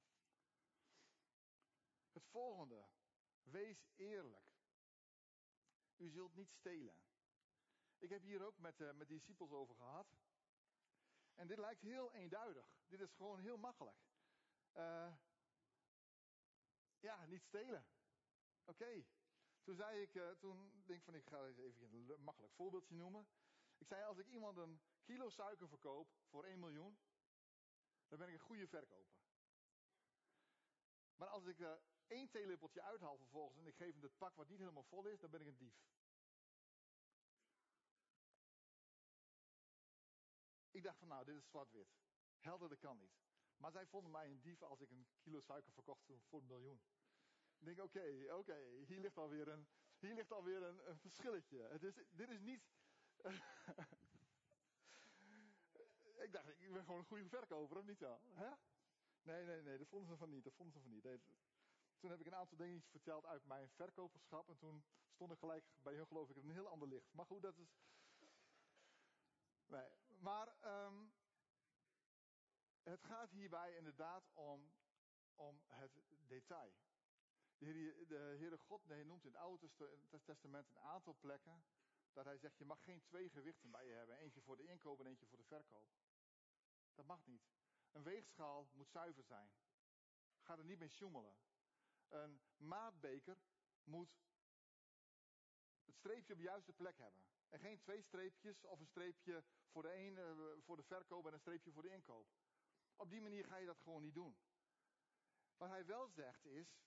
Het 2.14 2.26
volgende. 2.26 2.86
Wees 3.42 3.86
eerlijk. 3.96 4.52
U 5.96 6.10
zult 6.10 6.34
niet 6.34 6.50
stelen. 6.50 6.96
Ik 7.98 8.10
heb 8.10 8.22
hier 8.22 8.42
ook 8.42 8.58
met, 8.58 8.80
uh, 8.80 8.92
met 8.92 9.08
discipels 9.08 9.52
over 9.52 9.74
gehad. 9.74 10.06
En 11.34 11.46
dit 11.46 11.58
lijkt 11.58 11.80
heel 11.80 12.12
eenduidig. 12.12 12.66
Dit 12.86 13.00
is 13.00 13.12
gewoon 13.12 13.40
heel 13.40 13.56
makkelijk. 13.56 13.96
Uh, 14.74 15.14
ja, 17.00 17.26
niet 17.26 17.42
stelen. 17.42 17.86
Oké. 18.64 19.04
Toen 19.62 19.74
zei 19.74 20.02
ik, 20.02 20.14
uh, 20.14 20.30
toen 20.30 20.82
denk 20.86 20.98
ik 20.98 21.04
van 21.04 21.14
ik 21.14 21.26
ga 21.26 21.46
even 21.46 21.94
een 21.94 22.22
makkelijk 22.22 22.52
voorbeeldje 22.52 22.94
noemen. 22.94 23.28
Ik 23.78 23.86
zei 23.86 24.04
als 24.04 24.18
ik 24.18 24.26
iemand 24.26 24.56
een 24.56 24.80
kilo 25.02 25.28
suiker 25.28 25.68
verkoop 25.68 26.08
voor 26.28 26.44
1 26.44 26.58
miljoen, 26.58 26.98
dan 28.08 28.18
ben 28.18 28.28
ik 28.28 28.34
een 28.34 28.40
goede 28.40 28.66
verkoper. 28.66 29.22
Maar 31.16 31.28
als 31.28 31.44
ik 31.44 31.58
één 32.06 32.30
theelepeltje 32.30 32.82
uithaal 32.82 33.16
vervolgens 33.16 33.58
en 33.58 33.66
ik 33.66 33.76
geef 33.76 33.92
hem 33.92 34.02
het 34.02 34.18
pak 34.18 34.36
wat 34.36 34.48
niet 34.48 34.58
helemaal 34.58 34.82
vol 34.82 35.06
is, 35.06 35.20
dan 35.20 35.30
ben 35.30 35.40
ik 35.40 35.46
een 35.46 35.56
dief. 35.56 35.74
Ik 40.70 40.82
dacht 40.82 40.98
van 40.98 41.08
nou, 41.08 41.24
dit 41.24 41.36
is 41.36 41.48
zwart-wit. 41.48 41.88
Helder, 42.38 42.68
dat 42.68 42.78
kan 42.78 42.98
niet. 42.98 43.22
Maar 43.56 43.70
zij 43.70 43.86
vonden 43.86 44.10
mij 44.10 44.30
een 44.30 44.40
dief 44.40 44.62
als 44.62 44.80
ik 44.80 44.90
een 44.90 45.06
kilo 45.20 45.40
suiker 45.40 45.72
verkocht 45.72 46.04
voor 46.28 46.40
een 46.40 46.46
miljoen. 46.46 46.80
Ik 47.58 47.64
denk, 47.64 47.80
oké, 47.80 48.34
oké, 48.34 48.58
hier 48.86 49.00
ligt 49.00 49.18
alweer 49.18 49.48
een, 49.48 49.66
hier 49.98 50.14
ligt 50.14 50.32
alweer 50.32 50.62
een, 50.62 50.88
een 50.88 50.98
verschilletje. 50.98 51.58
Het 51.58 51.82
is, 51.82 51.94
dit 52.10 52.30
is 52.30 52.40
niet... 52.40 52.62
ik 56.24 56.32
dacht, 56.32 56.48
ik 56.48 56.72
ben 56.72 56.84
gewoon 56.84 56.98
een 56.98 57.06
goede 57.06 57.28
verkoper, 57.28 57.76
of 57.76 57.84
niet 57.84 57.98
zo? 57.98 58.20
Hè? 58.34 58.50
Nee, 59.22 59.44
nee, 59.44 59.62
nee, 59.62 59.78
dat 59.78 59.88
vonden 59.88 60.08
ze 60.08 60.16
van 60.16 60.30
niet. 60.30 60.44
Dat 60.44 60.54
vonden 60.54 60.74
ze 60.74 60.80
van 60.80 60.90
niet. 60.90 61.04
Toen 62.04 62.12
heb 62.12 62.22
ik 62.22 62.32
een 62.32 62.38
aantal 62.38 62.56
dingen 62.56 62.82
verteld 62.82 63.26
uit 63.26 63.44
mijn 63.44 63.68
verkoperschap. 63.68 64.48
En 64.48 64.56
toen 64.56 64.84
stond 65.10 65.32
ik 65.32 65.38
gelijk 65.38 65.64
bij 65.82 65.94
hun, 65.94 66.06
geloof 66.06 66.30
ik, 66.30 66.36
een 66.36 66.50
heel 66.50 66.68
ander 66.68 66.88
licht. 66.88 67.12
Maar 67.12 67.26
goed, 67.26 67.42
dat 67.42 67.58
is. 67.58 67.76
Nee, 69.66 69.88
maar 70.18 70.56
um, 70.86 71.12
het 72.82 73.04
gaat 73.04 73.30
hierbij 73.30 73.76
inderdaad 73.76 74.30
om, 74.32 74.72
om 75.34 75.62
het 75.66 76.02
detail. 76.26 76.74
De 77.56 77.64
Heer, 77.64 78.08
de 78.08 78.34
Heere 78.38 78.58
God 78.58 78.86
nee, 78.86 79.04
noemt 79.04 79.24
in 79.24 79.32
het 79.32 79.40
Oude 79.40 79.70
Testament 80.24 80.68
een 80.68 80.78
aantal 80.78 81.16
plekken 81.20 81.64
dat 82.12 82.24
hij 82.24 82.38
zegt, 82.38 82.58
je 82.58 82.64
mag 82.64 82.82
geen 82.82 83.02
twee 83.02 83.30
gewichten 83.30 83.70
bij 83.70 83.86
je 83.86 83.92
hebben. 83.92 84.16
Eentje 84.16 84.42
voor 84.42 84.56
de 84.56 84.66
inkoop 84.66 85.00
en 85.00 85.06
eentje 85.06 85.26
voor 85.26 85.38
de 85.38 85.44
verkoop. 85.44 85.88
Dat 86.94 87.06
mag 87.06 87.26
niet. 87.26 87.52
Een 87.92 88.02
weegschaal 88.02 88.68
moet 88.72 88.90
zuiver 88.90 89.24
zijn. 89.24 89.52
Ga 90.40 90.58
er 90.58 90.64
niet 90.64 90.78
mee 90.78 90.88
sjoemelen. 90.88 91.36
Een 92.08 92.40
maatbeker 92.56 93.38
moet 93.84 94.16
het 95.84 95.94
streepje 95.94 96.32
op 96.32 96.38
de 96.38 96.44
juiste 96.44 96.72
plek 96.72 96.98
hebben. 96.98 97.22
En 97.48 97.58
geen 97.58 97.80
twee 97.80 98.02
streepjes 98.02 98.64
of 98.64 98.80
een 98.80 98.86
streepje 98.86 99.44
voor 99.70 99.82
de 99.82 99.94
een 99.94 100.18
eh, 100.18 100.62
voor 100.64 100.76
de 100.76 100.82
verkoop 100.82 101.26
en 101.26 101.32
een 101.32 101.38
streepje 101.38 101.72
voor 101.72 101.82
de 101.82 101.90
inkoop. 101.90 102.28
Op 102.96 103.10
die 103.10 103.20
manier 103.20 103.46
ga 103.46 103.56
je 103.56 103.66
dat 103.66 103.80
gewoon 103.80 104.02
niet 104.02 104.14
doen. 104.14 104.36
Wat 105.56 105.68
hij 105.68 105.86
wel 105.86 106.08
zegt 106.08 106.44
is. 106.44 106.82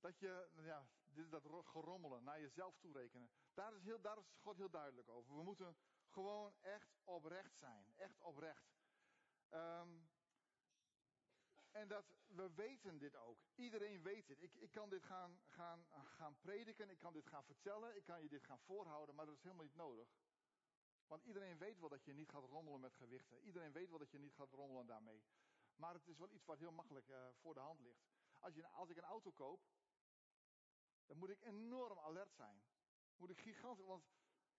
Dat 0.00 0.18
je, 0.18 0.48
ja, 0.54 0.88
dit 1.04 1.30
dat 1.30 1.46
gerommelen, 1.64 2.24
naar 2.24 2.40
jezelf 2.40 2.76
toerekenen. 2.78 3.30
Daar 3.54 3.74
is, 3.74 3.82
heel, 3.82 4.00
daar 4.00 4.18
is 4.18 4.34
God 4.40 4.56
heel 4.56 4.70
duidelijk 4.70 5.08
over. 5.08 5.36
We 5.36 5.42
moeten 5.42 5.76
gewoon 6.08 6.54
echt 6.60 6.96
oprecht 7.04 7.56
zijn. 7.56 7.92
Echt 7.96 8.20
oprecht. 8.20 8.74
Um, 9.50 10.08
en 11.74 11.88
dat 11.88 12.04
we 12.26 12.54
weten 12.54 12.98
dit 12.98 13.16
ook. 13.16 13.38
Iedereen 13.54 14.02
weet 14.02 14.26
dit. 14.26 14.42
Ik, 14.42 14.54
ik 14.54 14.70
kan 14.70 14.88
dit 14.88 15.04
gaan, 15.04 15.40
gaan, 15.46 15.86
gaan 15.90 16.36
prediken, 16.40 16.90
ik 16.90 16.98
kan 16.98 17.12
dit 17.12 17.26
gaan 17.26 17.44
vertellen, 17.44 17.96
ik 17.96 18.04
kan 18.04 18.22
je 18.22 18.28
dit 18.28 18.44
gaan 18.44 18.60
voorhouden, 18.60 19.14
maar 19.14 19.26
dat 19.26 19.34
is 19.34 19.42
helemaal 19.42 19.64
niet 19.64 19.74
nodig. 19.74 20.08
Want 21.06 21.24
iedereen 21.24 21.58
weet 21.58 21.78
wel 21.78 21.88
dat 21.88 22.04
je 22.04 22.12
niet 22.12 22.30
gaat 22.30 22.44
rommelen 22.44 22.80
met 22.80 22.94
gewichten. 22.94 23.40
Iedereen 23.40 23.72
weet 23.72 23.88
wel 23.88 23.98
dat 23.98 24.10
je 24.10 24.18
niet 24.18 24.34
gaat 24.34 24.50
rommelen 24.50 24.86
daarmee. 24.86 25.24
Maar 25.74 25.94
het 25.94 26.06
is 26.06 26.18
wel 26.18 26.30
iets 26.30 26.44
wat 26.44 26.58
heel 26.58 26.72
makkelijk 26.72 27.08
uh, 27.08 27.28
voor 27.32 27.54
de 27.54 27.60
hand 27.60 27.80
ligt. 27.80 28.04
Als, 28.38 28.54
je, 28.54 28.66
als 28.66 28.90
ik 28.90 28.96
een 28.96 29.04
auto 29.04 29.30
koop, 29.30 29.62
dan 31.06 31.16
moet 31.16 31.30
ik 31.30 31.40
enorm 31.40 31.98
alert 31.98 32.34
zijn. 32.34 32.62
Moet 33.16 33.30
ik 33.30 33.40
gigantisch, 33.40 33.86
want 33.86 34.04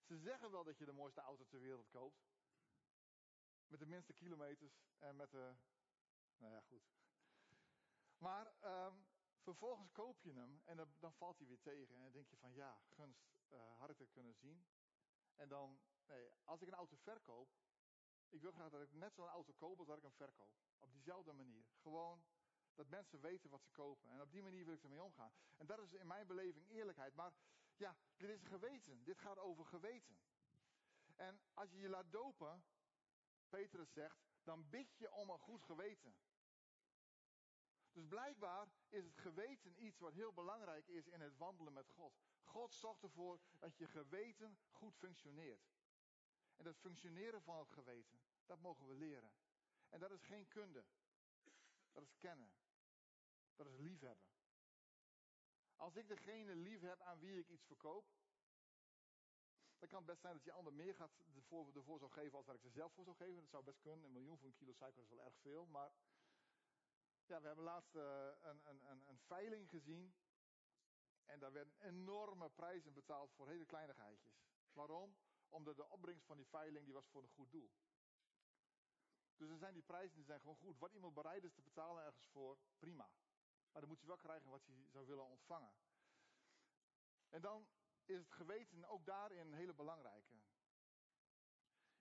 ze 0.01 0.17
zeggen 0.17 0.51
wel 0.51 0.63
dat 0.63 0.77
je 0.77 0.85
de 0.85 0.91
mooiste 0.91 1.21
auto 1.21 1.45
ter 1.45 1.59
wereld 1.59 1.89
koopt. 1.89 2.25
Met 3.67 3.79
de 3.79 3.85
minste 3.85 4.13
kilometers 4.13 4.83
en 4.97 5.15
met 5.15 5.31
de 5.31 5.55
nou 6.37 6.53
ja, 6.53 6.61
goed. 6.61 6.83
Maar 8.17 8.53
um, 8.63 9.05
vervolgens 9.41 9.91
koop 9.91 10.21
je 10.21 10.33
hem 10.33 10.61
en 10.65 10.77
dan, 10.77 10.93
dan, 10.99 11.13
valt 11.13 11.37
hij 11.37 11.47
weer 11.47 11.61
tegen. 11.61 11.95
En 11.95 12.01
dan 12.01 12.11
denk 12.11 12.29
je 12.29 12.37
van 12.37 12.53
ja, 12.53 12.79
gunst, 12.87 13.35
uh, 13.49 13.59
had 13.77 13.89
ik 13.89 14.09
kunnen 14.11 14.35
zien. 14.35 14.65
En 15.35 15.49
dan, 15.49 15.79
nee, 16.07 16.31
als 16.43 16.61
ik 16.61 16.67
een 16.67 16.73
auto 16.73 16.95
verkoop, 16.95 17.49
ik 18.29 18.41
wil 18.41 18.51
graag 18.51 18.69
dat 18.69 18.81
ik 18.81 18.93
net 18.93 19.13
zo'n 19.13 19.27
auto 19.27 19.53
koop 19.53 19.77
als 19.77 19.87
dat 19.87 19.97
ik 19.97 20.03
hem 20.03 20.13
verkoop. 20.13 20.53
Op 20.79 20.91
diezelfde 20.91 21.33
manier. 21.33 21.65
Gewoon 21.81 22.23
dat 22.75 22.87
mensen 22.87 23.21
weten 23.21 23.49
wat 23.49 23.63
ze 23.63 23.71
kopen. 23.71 24.09
En 24.09 24.21
op 24.21 24.31
die 24.31 24.43
manier 24.43 24.65
wil 24.65 24.73
ik 24.73 24.83
ermee 24.83 25.03
omgaan. 25.03 25.31
En 25.57 25.65
dat 25.65 25.79
is 25.79 25.93
in 25.93 26.07
mijn 26.07 26.27
beleving 26.27 26.69
eerlijkheid. 26.69 27.15
Maar 27.15 27.33
ja, 27.75 27.95
dit 28.17 28.29
is 28.29 28.43
geweten. 28.43 29.03
Dit 29.03 29.19
gaat 29.19 29.37
over 29.37 29.65
geweten. 29.65 30.17
En 31.15 31.41
als 31.53 31.71
je 31.71 31.79
je 31.79 31.89
laat 31.89 32.11
dopen, 32.11 32.63
Petrus 33.49 33.93
zegt, 33.93 34.23
dan 34.43 34.69
bid 34.69 34.97
je 34.97 35.11
om 35.11 35.29
een 35.29 35.39
goed 35.39 35.63
geweten. 35.63 36.15
Dus 37.95 38.07
blijkbaar 38.07 38.67
is 38.89 39.05
het 39.05 39.17
geweten 39.17 39.83
iets 39.83 39.99
wat 39.99 40.13
heel 40.13 40.33
belangrijk 40.33 40.87
is 40.87 41.07
in 41.07 41.21
het 41.21 41.37
wandelen 41.37 41.73
met 41.73 41.89
God. 41.89 42.13
God 42.43 42.73
zorgt 42.73 43.03
ervoor 43.03 43.39
dat 43.59 43.77
je 43.77 43.87
geweten 43.87 44.57
goed 44.69 44.95
functioneert. 44.95 45.73
En 46.55 46.63
dat 46.63 46.77
functioneren 46.77 47.41
van 47.41 47.59
het 47.59 47.71
geweten, 47.71 48.19
dat 48.45 48.59
mogen 48.59 48.87
we 48.87 48.93
leren. 48.93 49.31
En 49.89 49.99
dat 49.99 50.11
is 50.11 50.23
geen 50.23 50.47
kunde. 50.47 50.85
Dat 51.91 52.03
is 52.03 52.17
kennen. 52.17 52.53
Dat 53.55 53.67
is 53.67 53.77
liefhebben. 53.77 54.27
Als 55.75 55.95
ik 55.95 56.07
degene 56.07 56.55
lief 56.55 56.81
heb 56.81 57.01
aan 57.01 57.19
wie 57.19 57.39
ik 57.39 57.49
iets 57.49 57.65
verkoop, 57.65 58.05
dan 59.77 59.89
kan 59.89 59.97
het 59.97 60.07
best 60.07 60.21
zijn 60.21 60.33
dat 60.33 60.43
die 60.43 60.53
ander 60.53 60.73
meer 60.73 60.95
gaat 60.95 61.11
ervoor, 61.35 61.75
ervoor 61.75 61.99
zou 61.99 62.11
geven 62.11 62.37
als 62.37 62.45
dat 62.45 62.55
ik 62.55 62.61
ze 62.61 62.69
zelf 62.69 62.93
voor 62.93 63.03
zou 63.03 63.15
geven. 63.15 63.41
Dat 63.41 63.49
zou 63.49 63.63
best 63.63 63.79
kunnen. 63.79 64.05
Een 64.05 64.11
miljoen 64.11 64.37
voor 64.37 64.47
een 64.47 64.55
kilo 64.55 64.73
suiker 64.73 65.01
is 65.01 65.09
wel 65.09 65.21
erg 65.21 65.37
veel. 65.37 65.65
Maar 65.65 65.91
ja, 67.27 67.41
we 67.41 67.47
hebben 67.47 67.65
laatst 67.65 67.95
uh, 67.95 68.27
een, 68.41 68.61
een, 68.63 68.89
een, 68.89 69.07
een 69.07 69.19
veiling 69.19 69.69
gezien. 69.69 70.15
En 71.25 71.39
daar 71.39 71.51
werden 71.51 71.75
enorme 71.79 72.49
prijzen 72.49 72.93
betaald 72.93 73.33
voor 73.33 73.47
hele 73.47 73.65
kleinigheidjes. 73.65 74.45
Waarom? 74.71 75.17
Omdat 75.49 75.75
de 75.75 75.89
opbrengst 75.89 76.25
van 76.25 76.37
die 76.37 76.47
veiling 76.47 76.85
die 76.85 76.93
was 76.93 77.07
voor 77.07 77.23
een 77.23 77.29
goed 77.29 77.51
doel. 77.51 77.71
Dus 79.35 79.49
er 79.49 79.57
zijn 79.57 79.73
die 79.73 79.83
prijzen 79.83 80.15
die 80.15 80.25
zijn 80.25 80.39
gewoon 80.39 80.55
goed. 80.55 80.77
Wat 80.77 80.93
iemand 80.93 81.13
bereid 81.13 81.43
is 81.43 81.53
te 81.53 81.61
betalen 81.61 82.03
ergens 82.03 82.27
voor, 82.27 82.57
prima. 82.77 83.09
Maar 83.71 83.81
dan 83.81 83.89
moet 83.89 83.99
hij 83.99 84.07
wel 84.07 84.17
krijgen 84.17 84.49
wat 84.49 84.65
hij 84.65 84.87
zou 84.89 85.05
willen 85.05 85.25
ontvangen. 85.25 85.73
En 87.29 87.41
dan 87.41 87.67
is 88.05 88.17
het 88.17 88.31
geweten 88.31 88.85
ook 88.85 89.05
daarin 89.05 89.47
een 89.47 89.53
hele 89.53 89.73
belangrijke. 89.73 90.35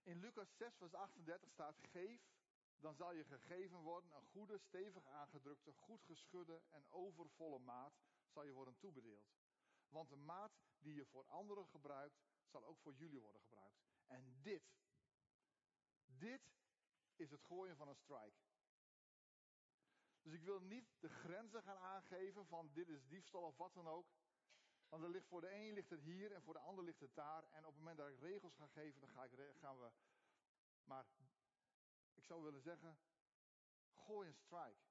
In 0.03 0.19
Lucas 0.19 0.57
6, 0.57 0.75
vers 0.77 0.95
38 0.95 1.51
staat: 1.51 1.79
Geef, 1.81 2.34
dan 2.79 2.95
zal 2.95 3.13
je 3.13 3.25
gegeven 3.25 3.79
worden 3.79 4.17
een 4.17 4.27
goede, 4.27 4.59
stevig 4.59 5.07
aangedrukte, 5.07 5.73
goed 5.73 6.05
geschudde 6.05 6.63
en 6.71 6.87
overvolle 6.89 7.59
maat 7.59 7.95
zal 8.29 8.45
je 8.45 8.53
worden 8.53 8.79
toebedeeld. 8.79 9.33
Want 9.89 10.09
de 10.09 10.17
maat 10.17 10.53
die 10.79 10.95
je 10.95 11.07
voor 11.07 11.25
anderen 11.27 11.67
gebruikt, 11.67 12.23
zal 12.47 12.65
ook 12.65 12.79
voor 12.79 12.95
jullie 12.95 13.21
worden 13.21 13.41
gebruikt. 13.41 13.83
En 14.07 14.41
dit, 14.43 14.63
dit 16.07 16.55
is 17.17 17.31
het 17.31 17.43
gooien 17.43 17.77
van 17.77 17.89
een 17.89 17.97
strike. 17.97 18.43
Dus 20.23 20.33
ik 20.33 20.43
wil 20.43 20.61
niet 20.61 20.89
de 21.01 21.09
grenzen 21.09 21.63
gaan 21.63 21.77
aangeven 21.77 22.47
van 22.47 22.71
dit 22.73 22.89
is 22.89 23.07
diefstal 23.07 23.43
of 23.43 23.57
wat 23.57 23.75
dan 23.75 23.89
ook. 23.89 24.07
Want 24.89 25.03
er 25.03 25.11
ligt 25.11 25.27
voor 25.27 25.41
de 25.41 25.51
een 25.51 25.73
ligt 25.73 25.91
het 25.91 26.03
hier 26.03 26.33
en 26.33 26.43
voor 26.43 26.55
de 26.55 26.61
ander 26.61 26.85
ligt 26.85 27.01
het 27.01 27.15
daar. 27.15 27.45
En 27.51 27.67
op 27.67 27.71
het 27.71 27.79
moment 27.79 27.99
dat 27.99 28.09
ik 28.09 28.21
regels 28.21 28.55
ga 28.55 28.67
geven, 28.67 29.01
dan 29.01 29.11
ga 29.11 29.25
ik, 29.25 29.33
gaan 29.61 29.79
we. 29.79 29.91
Maar 30.85 31.07
ik 32.15 32.25
zou 32.25 32.43
willen 32.43 32.63
zeggen, 32.63 32.99
gooi 33.93 34.29
een 34.29 34.35
strike. 34.35 34.83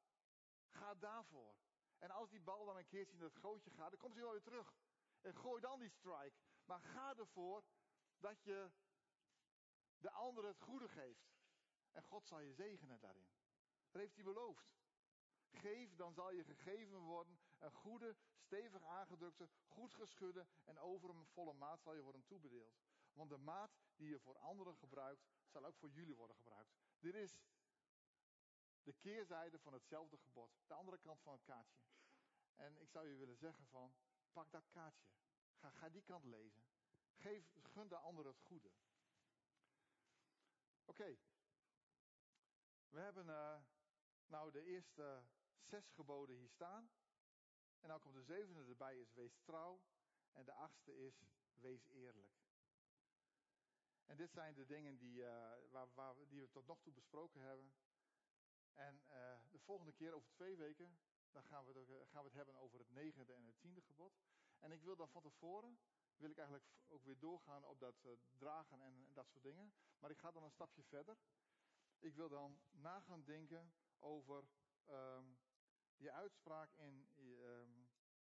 Ga 0.68 0.96
daarvoor. 0.96 1.56
En 1.98 2.12
als 2.12 2.30
die 2.30 2.42
bal 2.42 2.66
dan 2.66 2.78
een 2.78 2.88
keertje 2.88 3.18
in 3.18 3.24
het 3.24 3.36
gootje 3.36 3.72
gaat, 3.72 3.90
dan 3.90 4.00
komt 4.00 4.14
hij 4.14 4.24
wel 4.24 4.32
weer 4.32 4.42
terug. 4.42 4.74
En 5.22 5.36
gooi 5.36 5.62
dan 5.62 5.80
die 5.80 5.90
strike. 5.90 6.38
Maar 6.66 6.80
ga 6.80 7.16
ervoor 7.16 7.64
dat 8.18 8.44
je 8.44 8.72
de 9.98 10.12
ander 10.12 10.46
het 10.46 10.60
goede 10.60 10.88
geeft. 10.88 11.32
En 11.92 12.04
God 12.04 12.28
zal 12.28 12.40
je 12.40 12.54
zegenen 12.54 13.00
daarin. 13.00 13.30
Dat 13.92 14.02
heeft 14.02 14.16
hij 14.16 14.24
beloofd. 14.24 14.72
Geef, 15.52 15.96
dan 15.96 16.14
zal 16.14 16.32
je 16.32 16.44
gegeven 16.44 17.00
worden 17.00 17.40
een 17.60 17.72
goede, 17.72 18.16
stevig 18.36 18.84
aangedrukte, 18.84 19.50
goed 19.66 19.94
geschudde 19.94 20.48
en 20.64 20.80
over 20.80 21.10
een 21.10 21.26
volle 21.26 21.54
maat 21.54 21.82
zal 21.82 21.94
je 21.94 22.02
worden 22.02 22.26
toebedeeld. 22.26 22.82
Want 23.14 23.30
de 23.30 23.38
maat 23.38 23.72
die 23.96 24.10
je 24.10 24.20
voor 24.20 24.38
anderen 24.38 24.76
gebruikt, 24.76 25.26
zal 25.48 25.66
ook 25.66 25.78
voor 25.78 25.90
jullie 25.90 26.16
worden 26.16 26.36
gebruikt. 26.36 26.83
Dit 27.04 27.16
is 27.16 27.38
de 28.84 28.94
keerzijde 28.94 29.60
van 29.60 29.74
hetzelfde 29.74 30.18
gebod. 30.18 30.52
De 30.68 30.74
andere 30.74 30.98
kant 30.98 31.22
van 31.22 31.34
het 31.34 31.44
kaartje. 31.44 31.82
En 32.56 32.78
ik 32.78 32.90
zou 32.90 33.08
je 33.08 33.16
willen 33.16 33.38
zeggen 33.38 33.66
van, 33.66 33.96
pak 34.32 34.52
dat 34.52 34.70
kaartje. 34.70 35.08
Ga, 35.54 35.70
ga 35.70 35.90
die 35.90 36.04
kant 36.04 36.26
lezen. 36.26 36.64
Geef, 37.14 37.54
gun 37.62 37.88
de 37.88 37.98
ander 37.98 38.26
het 38.26 38.40
goede. 38.40 38.72
Oké. 40.86 41.18
We 42.90 43.00
hebben 43.00 43.28
uh, 43.28 43.62
nou 44.28 44.52
de 44.52 44.64
eerste 44.64 45.24
zes 45.62 45.90
geboden 45.90 46.36
hier 46.36 46.50
staan. 46.50 46.92
En 47.80 47.88
dan 47.88 48.00
komt 48.00 48.16
de 48.16 48.24
zevende 48.24 48.64
erbij, 48.66 49.00
is 49.00 49.14
wees 49.14 49.40
trouw. 49.42 49.82
En 50.32 50.46
de 50.46 50.54
achtste 50.54 50.98
is 50.98 51.24
wees 51.54 51.88
eerlijk. 51.88 52.43
En 54.06 54.18
dit 54.18 54.32
zijn 54.32 54.54
de 54.54 54.66
dingen 54.66 54.98
die, 54.98 55.16
uh, 55.16 55.28
waar, 55.72 55.88
waar, 55.94 56.16
die 56.28 56.42
we 56.42 56.50
tot 56.50 56.66
nog 56.66 56.82
toe 56.82 56.94
besproken 56.94 57.42
hebben. 57.42 57.74
En 58.74 59.02
uh, 59.10 59.40
de 59.52 59.60
volgende 59.60 59.92
keer, 59.92 60.14
over 60.14 60.30
twee 60.32 60.58
weken, 60.58 60.98
dan 61.32 61.44
gaan 61.44 61.66
we, 61.66 61.80
het, 61.80 62.10
gaan 62.10 62.22
we 62.22 62.28
het 62.28 62.38
hebben 62.38 62.56
over 62.56 62.80
het 62.80 62.90
negende 62.90 63.34
en 63.34 63.46
het 63.46 63.60
tiende 63.60 63.82
gebod. 63.82 64.14
En 64.60 64.72
ik 64.72 64.82
wil 64.82 64.96
dan 64.96 65.10
van 65.10 65.22
tevoren, 65.22 65.80
wil 66.18 66.30
ik 66.30 66.38
eigenlijk 66.38 66.68
ook 66.88 67.04
weer 67.04 67.20
doorgaan 67.20 67.64
op 67.64 67.80
dat 67.80 68.08
dragen 68.38 68.82
en, 68.82 69.14
dat 69.14 69.30
soort 69.30 69.44
dingen. 69.44 69.74
Maar 70.00 70.12
ik 70.12 70.18
ga 70.18 70.32
dan 70.32 70.44
een 70.44 70.52
stapje 70.52 70.84
verder. 70.84 71.18
Ik 72.00 72.16
wil 72.16 72.30
dan 72.30 72.60
na 72.72 73.00
gaan 73.00 73.24
denken 73.24 73.74
over 74.00 74.44
um, 74.90 75.38
die 75.98 76.12
uitspraak 76.12 76.74
in 76.74 77.08
um, 77.18 77.90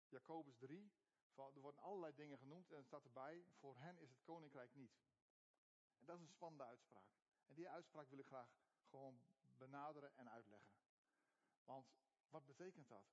Jacobus 0.08 0.56
3. 0.56 0.92
Van, 1.34 1.54
er 1.54 1.60
worden 1.60 1.80
allerlei 1.80 2.14
dingen 2.14 2.38
genoemd 2.38 2.72
en 2.72 2.78
er 2.78 2.84
staat 2.84 3.04
erbij, 3.04 3.44
voor 3.58 3.78
hen 3.78 3.98
is 3.98 4.10
het 4.10 4.22
koninkrijk 4.22 4.74
niet. 4.74 4.92
Dat 6.04 6.16
is 6.16 6.22
een 6.22 6.28
spannende 6.28 6.64
uitspraak. 6.64 7.08
En 7.46 7.54
die 7.54 7.68
uitspraak 7.68 8.08
wil 8.08 8.18
ik 8.18 8.26
graag 8.26 8.48
gewoon 8.88 9.22
benaderen 9.56 10.16
en 10.16 10.30
uitleggen. 10.30 10.74
Want 11.64 11.86
wat 12.28 12.46
betekent 12.46 12.88
dat? 12.88 13.06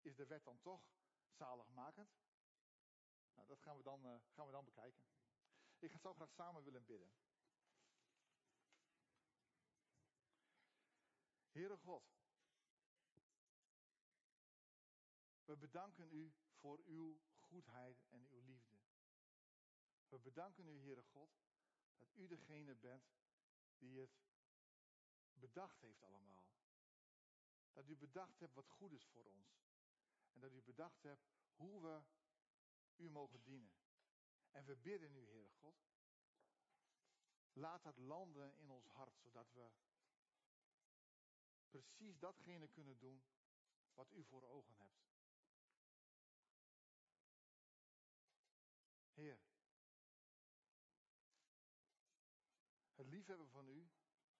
Is 0.00 0.16
de 0.16 0.26
wet 0.26 0.44
dan 0.44 0.60
toch 0.60 0.82
zaligmakend? 1.30 2.10
Nou, 3.34 3.48
dat 3.48 3.60
gaan 3.60 3.76
we 3.76 3.82
dan, 3.82 4.06
uh, 4.06 4.16
gaan 4.32 4.46
we 4.46 4.52
dan 4.52 4.64
bekijken. 4.64 5.04
Ik 5.78 5.92
zou 5.92 6.14
graag 6.14 6.30
samen 6.30 6.62
willen 6.62 6.84
bidden. 6.84 7.12
Heere 11.50 11.76
God, 11.76 12.14
We 15.44 15.56
bedanken 15.56 16.12
u 16.12 16.32
voor 16.52 16.80
uw 16.86 17.20
goedheid 17.40 18.04
en 18.08 18.26
uw 18.30 18.40
liefde. 18.40 18.76
We 20.08 20.18
bedanken 20.18 20.68
u, 20.68 20.80
Heere 20.80 21.02
God, 21.02 21.30
dat 21.96 22.14
u 22.14 22.26
degene 22.26 22.74
bent 22.74 23.14
die 23.78 24.00
het 24.00 24.24
bedacht 25.32 25.80
heeft 25.80 26.02
allemaal. 26.02 26.44
Dat 27.72 27.88
u 27.88 27.96
bedacht 27.96 28.40
hebt 28.40 28.54
wat 28.54 28.68
goed 28.68 28.92
is 28.92 29.06
voor 29.06 29.24
ons. 29.24 29.62
En 30.32 30.40
dat 30.40 30.52
u 30.52 30.62
bedacht 30.62 31.02
hebt 31.02 31.26
hoe 31.54 31.82
we 31.82 32.02
u 32.96 33.10
mogen 33.10 33.42
dienen. 33.42 33.74
En 34.50 34.64
we 34.64 34.76
bidden 34.76 35.16
u, 35.16 35.28
Heere 35.28 35.50
God. 35.50 35.74
Laat 37.52 37.82
dat 37.82 37.98
landen 37.98 38.56
in 38.56 38.70
ons 38.70 38.86
hart, 38.86 39.18
zodat 39.18 39.52
we 39.52 39.70
precies 41.68 42.18
datgene 42.18 42.68
kunnen 42.68 42.98
doen 42.98 43.24
wat 43.94 44.12
u 44.12 44.24
voor 44.24 44.48
ogen 44.48 44.74
hebt. 44.76 45.02
Heer, 49.12 49.40
het 52.94 53.06
liefhebben 53.24 53.50
van 53.50 53.68
u 53.68 53.88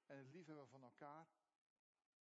en 0.06 0.18
het 0.18 0.32
liefhebben 0.32 0.68
van 0.68 0.82
elkaar, 0.82 1.28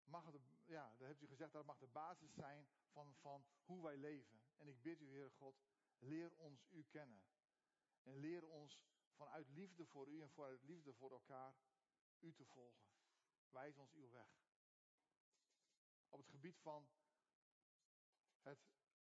mag 0.05 0.27
het, 0.27 0.41
ja, 0.67 0.95
dat 0.99 1.09
hebt 1.09 1.23
u 1.23 1.27
gezegd, 1.27 1.53
dat 1.53 1.65
mag 1.65 1.79
de 1.79 1.87
basis 1.87 2.35
zijn 2.35 2.67
van, 2.91 3.15
van 3.15 3.45
hoe 3.65 3.83
wij 3.83 3.97
leven. 3.97 4.41
En 4.57 4.69
ik 4.69 4.83
bid 4.83 5.01
u, 5.01 5.09
Heer 5.09 5.31
God, 5.31 5.63
leer 5.99 6.37
ons 6.37 6.67
u 6.71 6.85
kennen. 6.85 7.25
En 8.03 8.17
leer 8.17 8.47
ons 8.47 8.85
vanuit 9.11 9.49
liefde 9.49 9.87
voor 9.87 10.09
u 10.09 10.23
en 10.23 10.31
vanuit 10.31 10.63
liefde 10.63 10.93
voor 10.93 11.13
elkaar 11.13 11.55
u 12.21 12.33
te 12.33 12.45
volgen. 12.45 12.87
Wijs 13.51 13.77
ons 13.77 13.93
uw 13.93 14.11
weg. 14.11 14.29
Op 16.09 16.19
het 16.19 16.29
gebied 16.29 16.59
van 16.59 16.89
het, 18.41 18.59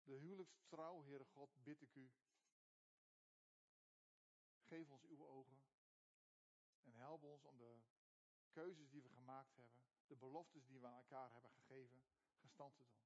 de 0.02 0.14
huwelijkstrouw, 0.14 1.02
Heere 1.02 1.24
God, 1.24 1.62
bid 1.62 1.82
ik 1.82 1.94
u. 1.94 2.10
Geef 4.62 4.90
ons 4.90 5.04
uw 5.04 5.26
ogen. 5.26 5.65
Help 6.96 7.22
ons 7.22 7.44
om 7.44 7.58
de 7.58 7.80
keuzes 8.50 8.88
die 8.88 9.02
we 9.02 9.08
gemaakt 9.08 9.56
hebben, 9.56 9.82
de 10.06 10.16
beloftes 10.16 10.66
die 10.66 10.80
we 10.80 10.86
aan 10.86 10.96
elkaar 10.96 11.32
hebben 11.32 11.50
gegeven, 11.50 12.02
gestand 12.38 12.76
te 12.76 12.84
doen. 12.84 13.04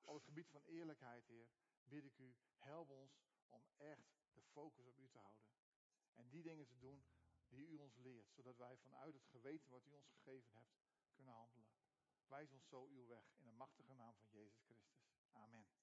Op 0.00 0.14
het 0.14 0.24
gebied 0.24 0.48
van 0.48 0.62
eerlijkheid, 0.62 1.26
Heer, 1.26 1.48
bid 1.84 2.04
ik 2.04 2.18
u, 2.18 2.36
help 2.56 2.90
ons 2.90 3.20
om 3.48 3.64
echt 3.76 4.10
de 4.32 4.42
focus 4.42 4.86
op 4.86 4.98
u 4.98 5.08
te 5.08 5.18
houden. 5.18 5.48
En 6.14 6.28
die 6.28 6.42
dingen 6.42 6.66
te 6.66 6.78
doen 6.78 7.04
die 7.48 7.66
u 7.66 7.76
ons 7.76 7.96
leert, 7.96 8.32
zodat 8.32 8.56
wij 8.56 8.76
vanuit 8.76 9.14
het 9.14 9.26
geweten 9.26 9.70
wat 9.70 9.86
u 9.86 9.90
ons 9.90 10.08
gegeven 10.08 10.54
hebt, 10.54 10.78
kunnen 11.14 11.34
handelen. 11.34 11.70
Wijs 12.26 12.52
ons 12.52 12.68
zo 12.68 12.86
uw 12.86 13.06
weg 13.06 13.32
in 13.36 13.44
de 13.44 13.52
machtige 13.52 13.92
naam 13.92 14.14
van 14.14 14.30
Jezus 14.30 14.60
Christus. 14.60 15.02
Amen. 15.32 15.80